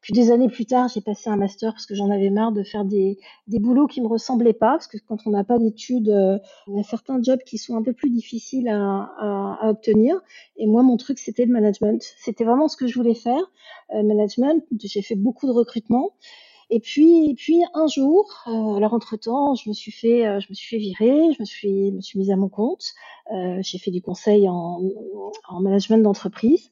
Puis 0.04 0.14
des 0.14 0.32
années 0.32 0.50
plus 0.50 0.66
tard, 0.66 0.90
j'ai 0.94 1.00
passé 1.02 1.30
un 1.30 1.38
master 1.38 1.72
parce 1.72 1.86
que 1.86 1.96
j'en 1.96 2.12
avais 2.12 2.30
marre 2.30 2.52
de 2.52 2.62
faire 2.62 2.84
des, 2.84 3.18
des 3.48 3.60
boulots 3.60 3.88
qui 3.88 4.02
me 4.02 4.08
ressemblaient 4.08 4.52
pas, 4.54 4.72
parce 4.72 4.88
que 4.88 4.98
quand 5.08 5.26
on 5.26 5.32
n'a 5.32 5.46
pas 5.46 5.58
d'études, 5.58 6.10
euh, 6.10 6.38
y 6.68 6.80
a 6.80 6.84
certains 6.84 7.24
jobs 7.24 7.40
qui 7.46 7.58
sont 7.58 7.78
un 7.78 7.82
peu 7.82 7.94
plus 7.94 8.10
difficiles 8.10 8.68
à, 8.68 8.76
à, 9.18 9.58
à 9.62 9.70
obtenir. 9.70 10.22
Et 10.58 10.68
moi, 10.68 10.84
mon 10.84 10.98
truc, 10.98 11.20
c'était 11.20 11.46
le 11.46 11.54
management. 11.54 12.04
C'était 12.18 12.44
vraiment 12.44 12.68
ce 12.68 12.76
que 12.76 12.86
je 12.86 12.96
voulais 12.96 13.16
faire, 13.16 13.50
euh, 13.96 14.04
management. 14.04 14.62
J'ai 14.78 15.02
fait 15.02 15.16
beaucoup 15.16 15.48
de 15.48 15.54
recrutement. 15.54 16.12
Et 16.70 16.80
puis, 16.80 17.30
et 17.30 17.36
puis 17.36 17.62
un 17.74 17.88
jour, 17.88 18.44
euh, 18.48 18.76
alors 18.76 18.94
entre 18.94 19.16
temps, 19.16 19.56
je 19.56 19.70
me 19.70 19.74
suis 19.74 19.92
fait, 19.92 20.26
euh, 20.26 20.40
je 20.42 20.48
me 20.50 20.54
suis 20.54 20.68
fait 20.76 20.82
virer, 20.82 21.32
je 21.34 21.38
me 21.40 21.46
suis, 21.46 21.92
me 21.92 22.02
suis 22.02 22.20
mise 22.20 22.32
à 22.32 22.36
mon 22.36 22.50
compte. 22.50 22.84
Euh, 23.32 23.60
j'ai 23.62 23.78
fait 23.78 23.92
du 23.92 24.02
conseil 24.02 24.50
en, 24.50 24.82
en 25.48 25.62
management 25.62 26.00
d'entreprise. 26.04 26.72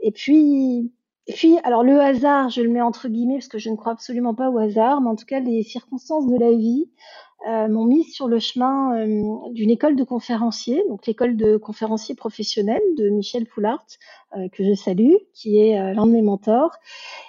Et 0.00 0.12
puis, 0.12 0.92
Et 1.28 1.34
puis, 1.34 1.58
alors 1.62 1.84
le 1.84 2.00
hasard, 2.00 2.48
je 2.48 2.62
le 2.62 2.70
mets 2.70 2.80
entre 2.80 3.08
guillemets 3.08 3.34
parce 3.34 3.48
que 3.48 3.58
je 3.58 3.68
ne 3.68 3.76
crois 3.76 3.92
absolument 3.92 4.34
pas 4.34 4.48
au 4.48 4.58
hasard, 4.58 5.02
mais 5.02 5.10
en 5.10 5.16
tout 5.16 5.26
cas, 5.26 5.40
les 5.40 5.62
circonstances 5.62 6.26
de 6.26 6.36
la 6.38 6.50
vie 6.52 6.88
euh, 7.46 7.68
m'ont 7.68 7.84
mis 7.84 8.02
sur 8.02 8.28
le 8.28 8.40
chemin 8.40 8.96
euh, 8.96 9.50
d'une 9.52 9.70
école 9.70 9.94
de 9.94 10.04
conférenciers, 10.04 10.82
donc 10.88 11.06
l'école 11.06 11.36
de 11.36 11.58
conférenciers 11.58 12.14
professionnels 12.14 12.82
de 12.96 13.10
Michel 13.10 13.44
Poulart, 13.46 13.86
euh, 14.36 14.48
que 14.48 14.64
je 14.64 14.72
salue, 14.72 15.12
qui 15.34 15.60
est 15.60 15.94
l'un 15.94 16.06
de 16.06 16.12
mes 16.12 16.22
mentors. 16.22 16.72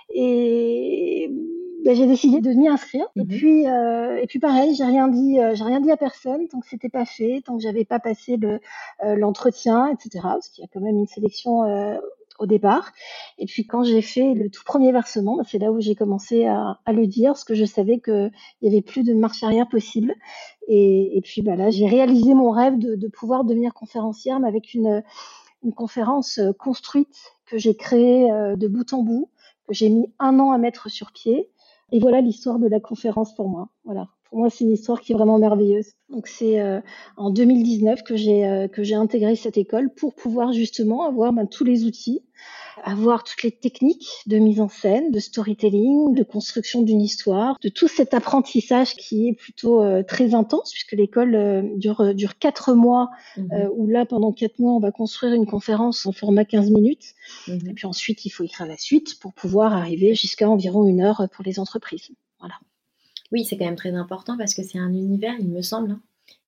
Et 0.10 1.30
ben, 1.84 1.94
j'ai 1.94 2.08
décidé 2.08 2.40
de 2.40 2.54
m'y 2.54 2.70
inscrire. 2.70 3.06
Et 3.18 3.22
mhm. 3.22 3.28
puis, 3.28 3.64
et 3.66 4.26
puis 4.28 4.40
pareil, 4.40 4.76
j'ai 4.76 4.86
rien 4.86 5.10
dit, 5.10 5.40
j'ai 5.54 5.64
rien 5.64 5.82
dit 5.82 5.92
à 5.92 5.98
personne 5.98 6.48
tant 6.48 6.62
que 6.62 6.68
c'était 6.68 6.90
pas 6.90 7.06
fait, 7.06 7.42
tant 7.46 7.58
que 7.58 7.64
j'avais 7.64 7.86
pas 7.86 8.00
passé 8.00 8.38
le 8.38 8.62
l'entretien, 9.04 9.88
etc. 9.88 10.20
Parce 10.24 10.50
qu'il 10.50 10.64
y 10.64 10.66
a 10.66 10.70
quand 10.74 10.82
même 10.82 10.98
une 10.98 11.08
sélection 11.08 11.64
au 12.40 12.46
départ. 12.46 12.92
Et 13.38 13.46
puis 13.46 13.68
quand 13.68 13.84
j'ai 13.84 14.02
fait 14.02 14.34
le 14.34 14.50
tout 14.50 14.64
premier 14.66 14.92
versement, 14.92 15.38
bah, 15.38 15.44
c'est 15.46 15.60
là 15.60 15.72
où 15.72 15.80
j'ai 15.80 15.96
commencé 15.96 16.46
à, 16.46 16.80
le 16.88 17.06
dire, 17.06 17.32
parce 17.32 17.44
que 17.44 17.54
je 17.54 17.66
savais 17.66 18.00
qu'il 18.00 18.32
n'y 18.62 18.70
avait 18.70 18.82
plus 18.82 19.04
de 19.04 19.14
marche 19.14 19.44
arrière 19.44 19.68
possible. 19.68 20.16
Et, 20.68 21.22
puis 21.24 21.42
bah, 21.42 21.56
là, 21.56 21.70
j'ai 21.70 21.88
réalisé 21.88 22.34
mon 22.34 22.52
rêve 22.52 22.78
de, 22.78 23.08
pouvoir 23.08 23.44
devenir 23.44 23.74
conférencière, 23.74 24.40
mais 24.40 24.48
avec 24.48 24.74
une, 24.74 25.04
une 25.64 25.74
conférence 25.74 26.40
euh, 26.40 26.54
construite 26.54 27.34
que 27.46 27.58
j'ai 27.58 27.76
créée 27.76 28.32
euh, 28.32 28.56
de 28.56 28.68
bout 28.68 28.94
en 28.94 29.04
bout, 29.04 29.30
que 29.68 29.74
j'ai 29.74 29.90
mis 29.90 30.14
un 30.20 30.40
an 30.40 30.52
à 30.52 30.58
mettre 30.58 30.90
sur 30.90 31.12
pied. 31.12 31.50
Et 31.92 32.00
voilà 32.00 32.22
l'histoire 32.22 32.60
de 32.60 32.68
la 32.68 32.80
conférence 32.80 33.34
pour 33.36 33.50
moi. 33.50 33.70
Voilà. 33.84 34.08
Pour 34.30 34.40
moi, 34.40 34.50
c'est 34.50 34.64
une 34.64 34.72
histoire 34.72 35.02
qui 35.02 35.14
est 35.14 35.16
vraiment 35.16 35.40
merveilleuse. 35.40 35.94
Donc 36.10 36.28
c'est 36.28 36.60
euh, 36.60 36.82
en 37.18 37.32
2019 37.32 38.04
que 38.04 38.16
j'ai 38.16 38.68
que 38.72 38.84
j'ai 38.84 38.96
intégré 38.96 39.36
cette 39.36 39.58
école 39.58 39.94
pour 39.94 40.16
pouvoir 40.16 40.54
justement 40.54 41.04
avoir 41.04 41.34
ben, 41.34 41.48
tous 41.48 41.64
les 41.64 41.86
outils 41.86 42.24
avoir 42.84 43.24
toutes 43.24 43.44
les 43.44 43.52
techniques 43.52 44.08
de 44.26 44.38
mise 44.38 44.62
en 44.62 44.70
scène, 44.70 45.12
de 45.12 45.20
storytelling, 45.20 46.14
de 46.14 46.24
construction 46.24 46.82
d'une 46.82 47.02
histoire, 47.02 47.58
de 47.62 47.70
tout 47.70 47.88
cet 47.88 48.14
apprentissage 48.14 48.96
qui 48.96 49.30
est 49.30 49.34
plutôt 49.34 49.84
euh, 49.84 50.04
très 50.04 50.34
intense 50.34 50.72
puisque 50.72 50.94
l'école 50.94 51.36
euh, 51.36 51.62
dure, 51.76 52.02
euh, 52.02 52.14
dure 52.14 52.38
quatre 52.38 52.74
mois, 52.74 53.10
mhm. 53.38 53.70
où 53.76 53.88
là 53.88 54.06
pendant 54.06 54.32
quatre 54.32 54.60
mois 54.60 54.74
on 54.74 54.80
va 54.80 54.92
construire 54.92 55.34
une 55.34 55.46
conférence 55.46 56.06
en 56.06 56.12
format 56.12 56.46
15 56.46 56.72
minutes, 56.72 57.14
mhm. 57.48 57.70
et 57.70 57.74
puis 57.74 57.86
ensuite 57.86 58.26
il 58.26 58.30
faut 58.30 58.44
écrire 58.44 58.68
la 58.68 58.78
suite 58.78 59.20
pour 59.20 59.34
pouvoir 59.34 59.74
arriver 59.74 60.16
jusqu'à 60.16 60.50
environ 60.50 60.86
une 60.86 61.02
heure 61.02 61.28
pour 61.32 61.44
les 61.44 61.60
entreprises. 61.60 62.10
Voilà. 62.40 62.56
Oui, 63.32 63.46
c'est 63.46 63.58
quand 63.58 63.66
même 63.66 63.76
très 63.76 63.94
important 63.94 64.38
parce 64.38 64.54
que 64.54 64.64
c'est 64.64 64.80
un 64.80 64.94
univers, 64.94 65.36
il 65.40 65.50
me 65.50 65.62
semble, 65.62 65.92
hein, 65.92 66.02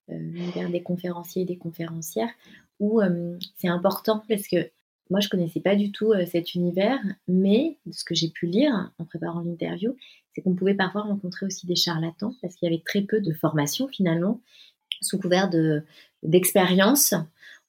l'univers 0.08 0.70
des 0.70 0.82
conférenciers 0.82 1.44
et 1.44 1.46
des 1.46 1.58
conférencières, 1.58 2.32
où 2.80 3.02
c'est 3.58 3.68
important 3.68 4.24
parce 4.28 4.48
que 4.48 4.72
moi, 5.12 5.20
je 5.20 5.28
connaissais 5.28 5.60
pas 5.60 5.76
du 5.76 5.92
tout 5.92 6.14
euh, 6.14 6.26
cet 6.26 6.56
univers, 6.56 6.98
mais 7.28 7.78
ce 7.92 8.06
que 8.06 8.16
j'ai 8.16 8.30
pu 8.30 8.46
lire 8.46 8.92
en 8.98 9.04
préparant 9.04 9.42
l'interview, 9.42 9.94
c'est 10.34 10.42
qu'on 10.42 10.56
pouvait 10.56 10.74
parfois 10.74 11.02
rencontrer 11.02 11.46
aussi 11.46 11.68
des 11.68 11.76
charlatans 11.76 12.34
parce 12.42 12.56
qu'il 12.56 12.70
y 12.70 12.74
avait 12.74 12.82
très 12.84 13.02
peu 13.02 13.20
de 13.20 13.34
formation 13.34 13.90
finalement, 13.90 14.40
sous 15.02 15.20
couvert 15.20 15.50
de 15.50 15.84
d'expérience. 16.24 17.14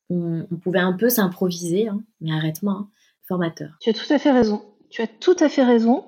On, 0.09 0.45
pouvait 0.63 0.79
un 0.79 0.93
peu 0.93 1.09
s'improviser, 1.09 1.89
hein, 1.89 2.05
mais 2.21 2.33
arrête-moi, 2.33 2.75
hein, 2.75 2.89
formateur. 3.27 3.77
Tu 3.81 3.91
as 3.91 3.95
tout 3.95 4.13
à 4.13 4.19
fait 4.19 4.31
raison. 4.31 4.63
Tu 4.91 5.03
as 5.03 5.09
tout 5.09 5.37
à 5.41 5.49
fait 5.49 5.65
raison. 5.65 6.05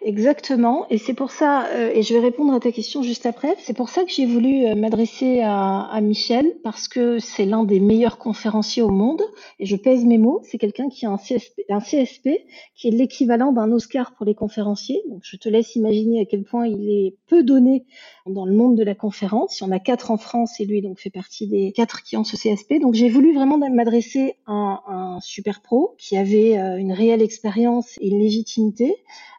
Exactement, 0.00 0.86
et 0.90 0.98
c'est 0.98 1.12
pour 1.12 1.32
ça, 1.32 1.66
euh, 1.72 1.90
et 1.92 2.02
je 2.02 2.14
vais 2.14 2.20
répondre 2.20 2.54
à 2.54 2.60
ta 2.60 2.70
question 2.70 3.02
juste 3.02 3.26
après, 3.26 3.56
c'est 3.58 3.76
pour 3.76 3.88
ça 3.88 4.04
que 4.04 4.10
j'ai 4.10 4.26
voulu 4.26 4.64
euh, 4.64 4.76
m'adresser 4.76 5.40
à, 5.40 5.80
à, 5.80 6.00
Michel, 6.00 6.54
parce 6.62 6.86
que 6.86 7.18
c'est 7.18 7.44
l'un 7.44 7.64
des 7.64 7.80
meilleurs 7.80 8.16
conférenciers 8.16 8.82
au 8.82 8.90
monde, 8.90 9.22
et 9.58 9.66
je 9.66 9.74
pèse 9.74 10.04
mes 10.04 10.18
mots, 10.18 10.40
c'est 10.44 10.56
quelqu'un 10.56 10.88
qui 10.88 11.04
a 11.04 11.10
un 11.10 11.16
CSP, 11.16 11.62
un 11.68 11.80
CSP 11.80 12.28
qui 12.76 12.88
est 12.88 12.92
l'équivalent 12.92 13.50
d'un 13.50 13.72
Oscar 13.72 14.14
pour 14.14 14.24
les 14.24 14.34
conférenciers, 14.34 15.02
donc 15.08 15.22
je 15.24 15.36
te 15.36 15.48
laisse 15.48 15.74
imaginer 15.74 16.20
à 16.20 16.24
quel 16.26 16.44
point 16.44 16.68
il 16.68 16.88
est 16.88 17.16
peu 17.26 17.42
donné 17.42 17.84
dans 18.28 18.44
le 18.44 18.54
monde 18.54 18.76
de 18.76 18.84
la 18.84 18.94
conférence, 18.94 19.60
il 19.60 19.64
y 19.64 19.66
en 19.66 19.70
a 19.70 19.78
quatre 19.78 20.10
en 20.10 20.16
France, 20.16 20.60
et 20.60 20.64
lui 20.64 20.82
donc 20.82 20.98
fait 20.98 21.10
partie 21.10 21.46
des 21.46 21.72
quatre 21.72 22.02
qui 22.02 22.16
ont 22.16 22.24
ce 22.24 22.36
CSP, 22.36 22.80
donc 22.80 22.94
j'ai 22.94 23.08
voulu 23.08 23.34
vraiment 23.34 23.58
m'adresser 23.58 24.36
à 24.46 24.52
un, 24.52 25.20
super 25.20 25.60
pro 25.60 25.94
qui 25.98 26.16
avait 26.16 26.58
euh, 26.58 26.76
une 26.76 26.92
réelle 26.92 27.22
expérience 27.22 27.98
et 28.00 28.08
une 28.08 28.20
légitimité, 28.20 28.96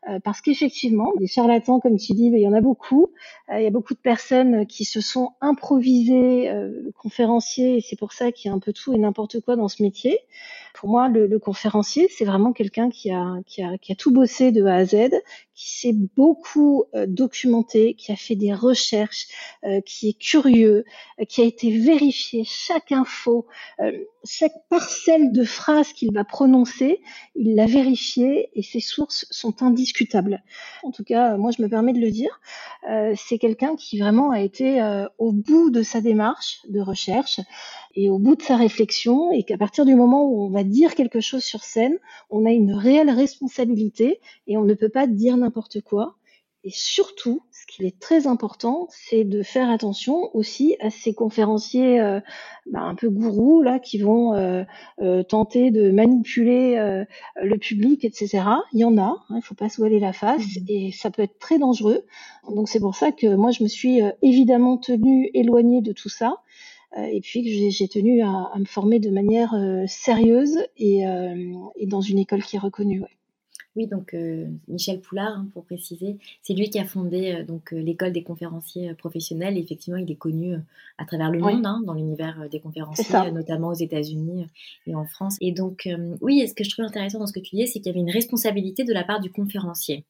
euh, 0.09 0.19
parce 0.23 0.41
qu'effectivement, 0.41 1.11
des 1.19 1.27
charlatans, 1.27 1.79
comme 1.79 1.97
tu 1.97 2.13
dis, 2.13 2.31
il 2.33 2.39
y 2.39 2.47
en 2.47 2.53
a 2.53 2.61
beaucoup. 2.61 3.07
Euh, 3.49 3.59
il 3.59 3.63
y 3.63 3.67
a 3.67 3.71
beaucoup 3.71 3.93
de 3.93 3.99
personnes 3.99 4.65
qui 4.65 4.85
se 4.85 5.01
sont 5.01 5.31
improvisées 5.41 6.51
conférenciers, 6.97 7.77
et 7.77 7.81
c'est 7.81 7.97
pour 7.97 8.13
ça 8.13 8.31
qu'il 8.31 8.49
y 8.49 8.51
a 8.51 8.55
un 8.55 8.59
peu 8.59 8.73
tout 8.73 8.93
et 8.93 8.97
n'importe 8.97 9.39
quoi 9.41 9.55
dans 9.55 9.67
ce 9.67 9.81
métier. 9.83 10.19
Pour 10.73 10.89
moi, 10.89 11.09
le, 11.09 11.39
conférencier, 11.39 12.07
c'est 12.09 12.25
vraiment 12.25 12.53
quelqu'un 12.53 12.89
qui 12.89 13.11
a 13.11 13.95
tout 13.97 14.11
bossé 14.11 14.51
de 14.51 14.65
A 14.65 14.75
à 14.75 14.85
Z, 14.85 15.11
qui 15.59 15.69
s'est 15.71 15.95
beaucoup 16.15 16.85
documenté, 17.07 17.93
qui 17.95 18.13
a 18.13 18.15
fait 18.15 18.35
des 18.35 18.53
recherches, 18.53 19.27
qui 19.85 20.07
est 20.07 20.17
curieux, 20.17 20.85
qui 21.27 21.41
a 21.41 21.43
été 21.43 21.77
vérifié 21.77 22.45
chaque 22.45 22.93
info, 22.93 23.45
chaque 24.23 24.53
parcelle 24.69 25.33
de 25.33 25.43
phrase 25.43 25.91
qu'il 25.91 26.13
va 26.13 26.23
prononcer, 26.23 27.01
il 27.35 27.55
l'a 27.55 27.65
vérifié 27.65 28.49
et 28.53 28.63
ses 28.63 28.79
sources 28.79 29.25
sont 29.29 29.61
indiscutables. 29.61 30.43
En 30.83 30.91
tout 30.91 31.03
cas, 31.03 31.35
moi 31.35 31.51
je 31.51 31.61
me 31.61 31.67
permets 31.67 31.93
de 31.93 31.99
le 31.99 32.11
dire, 32.11 32.39
euh, 32.89 33.13
c'est 33.17 33.37
quelqu'un 33.37 33.75
qui 33.75 33.99
vraiment 33.99 34.31
a 34.31 34.39
été 34.39 34.81
euh, 34.81 35.07
au 35.17 35.31
bout 35.31 35.69
de 35.69 35.83
sa 35.83 36.01
démarche 36.01 36.61
de 36.69 36.79
recherche 36.79 37.39
et 38.01 38.09
au 38.09 38.17
bout 38.17 38.37
de 38.37 38.41
sa 38.41 38.55
réflexion 38.55 39.33
et 39.33 39.43
qu'à 39.43 39.57
partir 39.57 39.83
du 39.83 39.93
moment 39.93 40.25
où 40.25 40.45
on 40.45 40.49
va 40.49 40.63
dire 40.63 40.95
quelque 40.95 41.19
chose 41.19 41.43
sur 41.43 41.65
scène, 41.65 41.97
on 42.29 42.45
a 42.45 42.51
une 42.51 42.71
réelle 42.71 43.09
responsabilité 43.09 44.21
et 44.47 44.55
on 44.55 44.63
ne 44.63 44.73
peut 44.73 44.87
pas 44.87 45.05
dire 45.05 45.35
n'importe 45.35 45.81
quoi. 45.81 46.15
Et 46.63 46.71
surtout, 46.71 47.41
ce 47.51 47.65
qui 47.67 47.85
est 47.85 47.99
très 47.99 48.25
important, 48.25 48.87
c'est 48.89 49.25
de 49.25 49.43
faire 49.43 49.69
attention 49.69 50.33
aussi 50.33 50.77
à 50.79 50.89
ces 50.89 51.13
conférenciers 51.13 51.99
euh, 51.99 52.21
bah, 52.71 52.79
un 52.79 52.95
peu 52.95 53.09
gourous 53.09 53.61
là 53.61 53.79
qui 53.79 53.97
vont 53.97 54.33
euh, 54.33 54.63
euh, 55.01 55.23
tenter 55.23 55.69
de 55.69 55.91
manipuler 55.91 57.03
le 57.41 57.57
public, 57.57 58.05
etc. 58.05 58.43
Il 58.71 58.79
y 58.79 58.85
en 58.85 58.97
a, 58.97 59.01
hein, 59.01 59.17
il 59.31 59.35
ne 59.37 59.41
faut 59.41 59.55
pas 59.55 59.67
se 59.67 59.77
voiler 59.77 59.99
la 59.99 60.13
face 60.13 60.41
mmh 60.41 60.65
et 60.69 60.91
ça 60.93 61.11
peut 61.11 61.23
être 61.23 61.37
très 61.37 61.59
dangereux. 61.59 62.05
Donc 62.47 62.69
c'est 62.69 62.79
pour 62.79 62.95
ça 62.95 63.11
que 63.11 63.35
moi 63.35 63.51
je 63.51 63.63
me 63.63 63.67
suis 63.67 63.99
évidemment 64.21 64.77
tenue 64.77 65.29
éloignée 65.33 65.81
de 65.81 65.91
tout 65.91 66.09
ça 66.09 66.37
et 66.97 67.21
puis 67.21 67.43
que 67.43 67.71
j'ai 67.71 67.87
tenu 67.87 68.21
à, 68.21 68.49
à, 68.53 68.59
me 68.59 68.65
former 68.65 68.99
de 68.99 69.09
manière 69.09 69.55
sérieuse 69.87 70.59
et, 70.77 71.03
et, 71.75 71.85
dans 71.85 72.01
une 72.01 72.19
école 72.19 72.43
qui 72.43 72.55
est 72.55 72.59
reconnue. 72.59 73.03
Oui, 73.79 73.87
donc 73.87 74.13
euh, 74.13 74.45
Michel 74.67 74.99
Poulard, 74.99 75.37
hein, 75.37 75.47
pour 75.53 75.63
préciser, 75.63 76.17
c'est 76.41 76.53
lui 76.53 76.69
qui 76.69 76.79
a 76.79 76.83
fondé 76.83 77.31
euh, 77.31 77.45
donc 77.45 77.71
euh, 77.71 77.79
l'école 77.79 78.11
des 78.11 78.23
conférenciers 78.23 78.93
professionnels. 78.93 79.57
Et 79.57 79.61
effectivement, 79.61 79.97
il 79.97 80.11
est 80.11 80.17
connu 80.17 80.57
à 80.97 81.05
travers 81.05 81.31
le 81.31 81.39
monde, 81.39 81.65
hein, 81.65 81.81
dans 81.85 81.93
l'univers 81.93 82.49
des 82.51 82.59
conférenciers, 82.59 83.31
notamment 83.31 83.69
aux 83.69 83.73
États-Unis 83.73 84.47
et 84.85 84.95
en 84.95 85.05
France. 85.05 85.37
Et 85.39 85.53
donc, 85.53 85.87
oui, 86.19 86.41
et 86.41 86.47
ce 86.47 86.53
que 86.53 86.65
je 86.65 86.71
trouve 86.71 86.83
intéressant 86.83 87.19
dans 87.19 87.25
ce 87.25 87.31
que 87.31 87.39
tu 87.39 87.55
disais, 87.55 87.67
c'est 87.67 87.79
qu'il 87.79 87.87
y 87.87 87.89
avait 87.91 88.01
une 88.01 88.11
responsabilité 88.11 88.83
de 88.83 88.91
la 88.91 89.05
part 89.05 89.21
du 89.21 89.31
conférencier. 89.31 90.03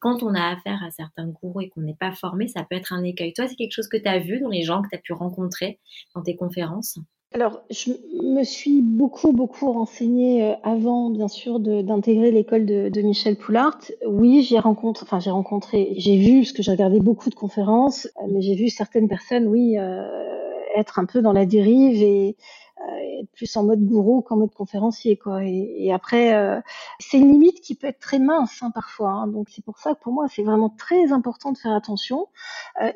Quand 0.00 0.22
on 0.22 0.34
a 0.34 0.52
affaire 0.52 0.82
à 0.82 0.90
certains 0.90 1.26
gourous 1.26 1.60
et 1.60 1.68
qu'on 1.68 1.82
n'est 1.82 1.92
pas 1.92 2.12
formé, 2.12 2.48
ça 2.48 2.64
peut 2.64 2.76
être 2.76 2.94
un 2.94 3.04
écueil. 3.04 3.34
Toi, 3.34 3.48
c'est 3.48 3.54
quelque 3.54 3.74
chose 3.74 3.88
que 3.88 3.98
tu 3.98 4.08
as 4.08 4.18
vu 4.18 4.40
dans 4.40 4.48
les 4.48 4.62
gens 4.62 4.80
que 4.80 4.88
tu 4.88 4.96
as 4.96 4.98
pu 4.98 5.12
rencontrer 5.12 5.78
dans 6.14 6.22
tes 6.22 6.36
conférences? 6.36 6.98
Alors, 7.32 7.62
je 7.70 7.92
me 8.24 8.42
suis 8.42 8.82
beaucoup, 8.82 9.30
beaucoup 9.30 9.70
renseignée 9.70 10.44
euh, 10.44 10.56
avant, 10.64 11.10
bien 11.10 11.28
sûr, 11.28 11.60
d'intégrer 11.60 12.32
l'école 12.32 12.66
de, 12.66 12.88
de, 12.88 13.02
Michel 13.02 13.36
Poulart. 13.36 13.78
Oui, 14.04 14.42
j'ai 14.42 14.58
rencontré, 14.58 15.04
enfin, 15.04 15.20
j'ai 15.20 15.30
rencontré, 15.30 15.94
j'ai 15.96 16.16
vu, 16.16 16.40
parce 16.40 16.50
que 16.50 16.62
j'ai 16.64 16.72
regardé 16.72 16.98
beaucoup 16.98 17.30
de 17.30 17.36
conférences, 17.36 18.06
euh, 18.06 18.26
mais 18.32 18.42
j'ai 18.42 18.56
vu 18.56 18.68
certaines 18.68 19.08
personnes, 19.08 19.46
oui, 19.46 19.78
euh, 19.78 20.02
être 20.74 20.98
un 20.98 21.04
peu 21.04 21.22
dans 21.22 21.32
la 21.32 21.46
dérive 21.46 22.02
et 22.02 22.36
euh, 22.80 23.20
être 23.22 23.30
plus 23.30 23.56
en 23.56 23.62
mode 23.62 23.86
gourou 23.86 24.22
qu'en 24.22 24.36
mode 24.36 24.52
conférencier, 24.52 25.16
quoi. 25.16 25.44
Et, 25.44 25.76
et 25.78 25.92
après, 25.92 26.34
euh, 26.34 26.60
c'est 26.98 27.18
une 27.18 27.30
limite 27.30 27.60
qui 27.60 27.76
peut 27.76 27.86
être 27.86 28.00
très 28.00 28.18
mince 28.18 28.58
hein, 28.60 28.72
parfois. 28.74 29.10
Hein. 29.10 29.28
Donc 29.28 29.50
c'est 29.50 29.64
pour 29.64 29.78
ça 29.78 29.94
que 29.94 30.00
pour 30.00 30.12
moi, 30.12 30.26
c'est 30.28 30.42
vraiment 30.42 30.70
très 30.70 31.12
important 31.12 31.52
de 31.52 31.58
faire 31.58 31.74
attention. 31.74 32.26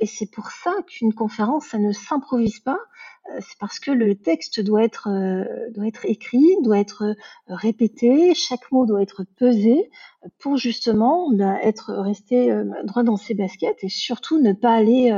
et 0.00 0.06
c'est 0.06 0.30
pour 0.30 0.50
ça 0.50 0.72
qu'une 0.88 1.14
conférence, 1.14 1.66
ça 1.66 1.78
ne 1.78 1.92
s'improvise 1.92 2.58
pas. 2.58 2.80
Euh, 3.30 3.38
c'est 3.40 3.58
parce 3.58 3.78
que 3.78 3.90
le 3.90 4.14
texte 4.14 4.60
doit 4.60 4.84
être 4.84 5.08
euh, 5.08 5.70
doit 5.70 5.86
être 5.86 6.04
écrit, 6.04 6.56
doit 6.62 6.78
être 6.78 7.02
euh, 7.04 7.14
répété, 7.48 8.34
chaque 8.34 8.70
mot 8.70 8.86
doit 8.86 9.02
être 9.02 9.24
pesé 9.36 9.90
pour 10.38 10.56
justement 10.56 11.30
bah, 11.32 11.58
être 11.62 11.92
resté 11.92 12.54
droit 12.84 13.02
dans 13.02 13.16
ses 13.16 13.34
baskets 13.34 13.82
et 13.82 13.88
surtout 13.88 14.40
ne 14.40 14.52
pas 14.54 14.72
aller 14.72 15.12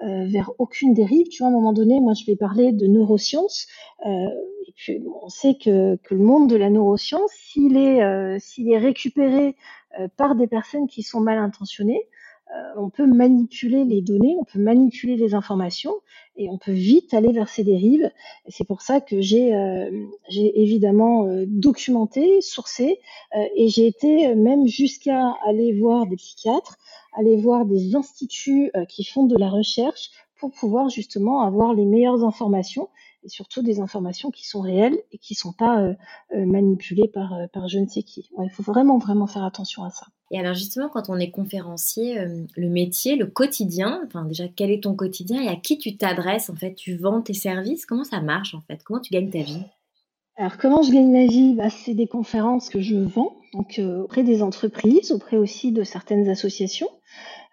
vers 0.00 0.50
aucune 0.58 0.92
dérive. 0.92 1.28
Tu 1.28 1.38
vois, 1.38 1.46
à 1.46 1.50
un 1.50 1.54
moment 1.54 1.72
donné, 1.72 2.00
moi 2.00 2.14
je 2.14 2.24
vais 2.24 2.34
parler 2.34 2.72
de 2.72 2.88
neurosciences. 2.88 3.68
et 4.04 4.72
puis 4.74 5.00
on 5.22 5.28
sait 5.28 5.54
que, 5.54 5.96
que 6.02 6.16
le 6.16 6.24
monde 6.24 6.50
de 6.50 6.56
la 6.56 6.68
neuroscience, 6.68 7.30
s'il 7.32 7.76
est 7.76 8.40
s'il 8.40 8.72
est 8.72 8.78
récupéré 8.78 9.54
par 10.16 10.34
des 10.34 10.48
personnes 10.48 10.88
qui 10.88 11.04
sont 11.04 11.20
mal 11.20 11.38
intentionnées, 11.38 12.08
on 12.76 12.90
peut 12.90 13.06
manipuler 13.06 13.84
les 13.84 14.02
données, 14.02 14.36
on 14.38 14.44
peut 14.44 14.58
manipuler 14.58 15.16
les 15.16 15.34
informations 15.34 15.94
et 16.36 16.48
on 16.48 16.58
peut 16.58 16.72
vite 16.72 17.14
aller 17.14 17.32
vers 17.32 17.48
ces 17.48 17.64
dérives. 17.64 18.10
C'est 18.48 18.66
pour 18.66 18.82
ça 18.82 19.00
que 19.00 19.20
j'ai 19.20 19.52
j'ai 20.28 20.60
évidemment 20.60 21.26
documenté, 21.46 22.40
sourcé 22.40 23.00
et 23.54 23.68
j'ai 23.68 23.86
été 23.86 24.34
même 24.34 24.66
jusqu'à 24.66 25.34
aller 25.46 25.72
voir 25.78 26.06
des 26.06 26.16
psychiatres, 26.16 26.78
aller 27.16 27.36
voir 27.36 27.66
des 27.66 27.94
instituts 27.94 28.70
qui 28.88 29.04
font 29.04 29.24
de 29.26 29.36
la 29.36 29.48
recherche 29.48 30.10
pour 30.38 30.50
pouvoir 30.50 30.88
justement 30.88 31.42
avoir 31.42 31.74
les 31.74 31.84
meilleures 31.84 32.24
informations 32.24 32.88
et 33.22 33.28
surtout 33.28 33.62
des 33.62 33.80
informations 33.80 34.30
qui 34.30 34.46
sont 34.46 34.60
réelles 34.60 34.98
et 35.12 35.18
qui 35.18 35.34
ne 35.34 35.38
sont 35.38 35.52
pas 35.52 35.80
euh, 35.80 35.94
euh, 36.34 36.46
manipulées 36.46 37.08
par, 37.08 37.34
euh, 37.34 37.46
par 37.52 37.68
je 37.68 37.78
ne 37.78 37.86
sais 37.86 38.02
qui. 38.02 38.30
il 38.42 38.50
faut 38.50 38.62
vraiment, 38.62 38.98
vraiment 38.98 39.26
faire 39.26 39.44
attention 39.44 39.84
à 39.84 39.90
ça. 39.90 40.06
Et 40.30 40.38
alors 40.38 40.54
justement, 40.54 40.88
quand 40.88 41.08
on 41.08 41.16
est 41.16 41.30
conférencier, 41.30 42.24
le 42.56 42.68
métier, 42.68 43.16
le 43.16 43.26
quotidien, 43.26 44.00
enfin 44.06 44.24
déjà, 44.24 44.44
quel 44.46 44.70
est 44.70 44.84
ton 44.84 44.94
quotidien 44.94 45.42
et 45.42 45.48
à 45.48 45.56
qui 45.56 45.76
tu 45.76 45.96
t'adresses 45.96 46.50
En 46.50 46.54
fait, 46.54 46.74
tu 46.74 46.96
vends 46.96 47.20
tes 47.20 47.34
services? 47.34 47.84
Comment 47.84 48.04
ça 48.04 48.20
marche 48.20 48.54
en 48.54 48.60
fait? 48.60 48.80
Comment 48.84 49.00
tu 49.00 49.12
gagnes 49.12 49.30
ta 49.30 49.42
vie? 49.42 49.64
Alors 50.36 50.56
comment 50.56 50.82
je 50.82 50.92
gagne 50.92 51.10
ma 51.10 51.26
vie? 51.26 51.54
Bah, 51.54 51.68
C'est 51.68 51.94
des 51.94 52.06
conférences 52.06 52.68
que 52.68 52.80
je 52.80 52.94
vends, 52.96 53.36
donc 53.52 53.80
auprès 54.04 54.22
des 54.22 54.40
entreprises, 54.42 55.10
auprès 55.10 55.36
aussi 55.36 55.72
de 55.72 55.82
certaines 55.82 56.28
associations. 56.28 56.88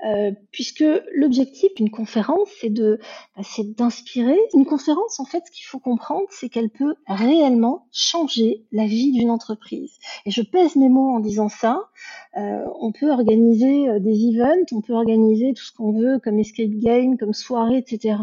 Euh, 0.06 0.32
puisque 0.52 0.86
l'objectif 1.16 1.74
d'une 1.76 1.90
conférence, 1.90 2.50
bah, 2.64 3.44
c'est 3.44 3.76
d'inspirer. 3.76 4.38
Une 4.54 4.66
conférence, 4.66 5.20
en 5.20 5.26
fait, 5.26 5.44
ce 5.48 5.52
qu'il 5.52 5.66
faut 5.66 5.80
comprendre, 5.80 6.28
c'est 6.30 6.50
qu'elle 6.50 6.70
peut 6.70 6.96
réellement 7.08 7.88
changer 7.92 8.66
la 8.72 8.86
vie 8.86 9.12
d'une 9.12 9.32
entreprise. 9.32 9.94
Et 10.26 10.32
je 10.32 10.44
pèse 10.44 10.76
mes 10.76 10.90
mots 10.90 11.16
en 11.16 11.20
disant 11.20 11.50
ça. 11.50 11.90
Euh, 12.38 12.64
on 12.80 12.92
peut 12.92 13.10
organiser 13.10 13.90
euh, 13.90 14.00
des 14.00 14.28
events, 14.28 14.66
on 14.72 14.82
peut 14.82 14.94
organiser 14.94 15.54
tout 15.56 15.64
ce 15.64 15.72
qu'on 15.72 15.92
veut, 15.92 16.20
comme 16.20 16.38
escape 16.38 16.70
game, 16.70 17.18
comme 17.18 17.34
soirée, 17.34 17.78
etc. 17.78 18.18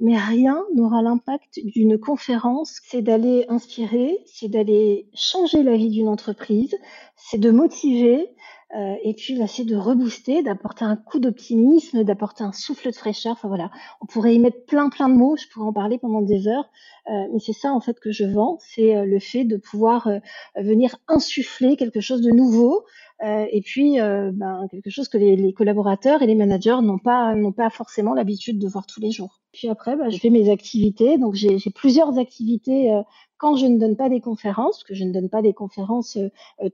Mais 0.00 0.18
rien 0.18 0.64
n'aura 0.74 1.02
l'impact 1.02 1.60
d'une 1.64 1.98
conférence. 1.98 2.80
C'est 2.84 3.02
d'aller 3.02 3.46
inspirer, 3.48 4.18
c'est 4.26 4.48
d'aller 4.48 5.08
changer 5.14 5.62
la 5.62 5.76
vie 5.76 5.90
d'une 5.90 6.08
entreprise, 6.08 6.74
c'est 7.14 7.38
de 7.38 7.50
motiver, 7.52 8.28
euh, 8.74 8.96
et 9.04 9.14
puis 9.14 9.38
bah, 9.38 9.46
c'est 9.46 9.64
de 9.64 9.76
rebooster, 9.76 10.42
d'apporter 10.42 10.84
un 10.84 10.96
coup 10.96 11.20
d'optimisme, 11.20 12.02
d'apporter 12.02 12.42
un 12.42 12.52
souffle 12.52 12.88
de 12.88 12.94
fraîcheur. 12.94 13.32
Enfin 13.32 13.46
voilà, 13.46 13.70
on 14.00 14.06
pourrait 14.06 14.34
y 14.34 14.40
mettre 14.40 14.64
plein 14.66 14.88
plein 14.88 15.08
de 15.08 15.14
mots, 15.14 15.36
je 15.36 15.46
pourrais 15.48 15.68
en 15.68 15.72
parler 15.72 15.98
pendant 15.98 16.20
des 16.20 16.48
heures, 16.48 16.68
euh, 17.08 17.12
mais 17.32 17.38
c'est 17.38 17.52
ça 17.52 17.72
en 17.72 17.80
fait 17.80 18.00
que 18.00 18.10
je 18.10 18.24
vends, 18.24 18.58
c'est 18.60 18.96
euh, 18.96 19.04
le 19.04 19.20
fait 19.20 19.44
de 19.44 19.56
pouvoir 19.56 20.10
venir 20.56 20.96
insuffler 21.06 21.76
quelque 21.76 22.00
chose 22.00 22.22
de 22.22 22.30
nouveau, 22.30 22.84
et 23.22 23.62
puis 23.64 23.96
ben, 23.96 24.66
quelque 24.70 24.90
chose 24.90 25.08
que 25.08 25.16
les, 25.16 25.36
les, 25.36 25.54
collaborateurs 25.54 26.20
et 26.20 26.26
les 26.26 26.34
managers 26.34 26.76
n'ont 26.82 26.98
pas 26.98 27.34
n'ont 27.34 27.52
pas 27.52 27.70
forcément 27.70 28.12
l'habitude 28.12 28.58
de 28.58 28.68
voir 28.68 28.86
tous 28.86 29.00
les 29.00 29.10
jours. 29.10 29.40
Puis 29.52 29.68
après, 29.68 29.96
bah, 29.96 30.10
je 30.10 30.18
fais 30.18 30.28
mes 30.28 30.50
activités, 30.50 31.16
donc 31.16 31.34
j'ai 31.34 31.58
plusieurs 31.74 32.18
activités 32.18 32.92
quand 33.38 33.56
je 33.56 33.66
ne 33.66 33.78
donne 33.78 33.96
pas 33.96 34.10
des 34.10 34.20
conférences, 34.20 34.78
parce 34.78 34.84
que 34.84 34.94
je 34.94 35.04
ne 35.04 35.12
donne 35.12 35.30
pas 35.30 35.40
des 35.40 35.54
conférences 35.54 36.18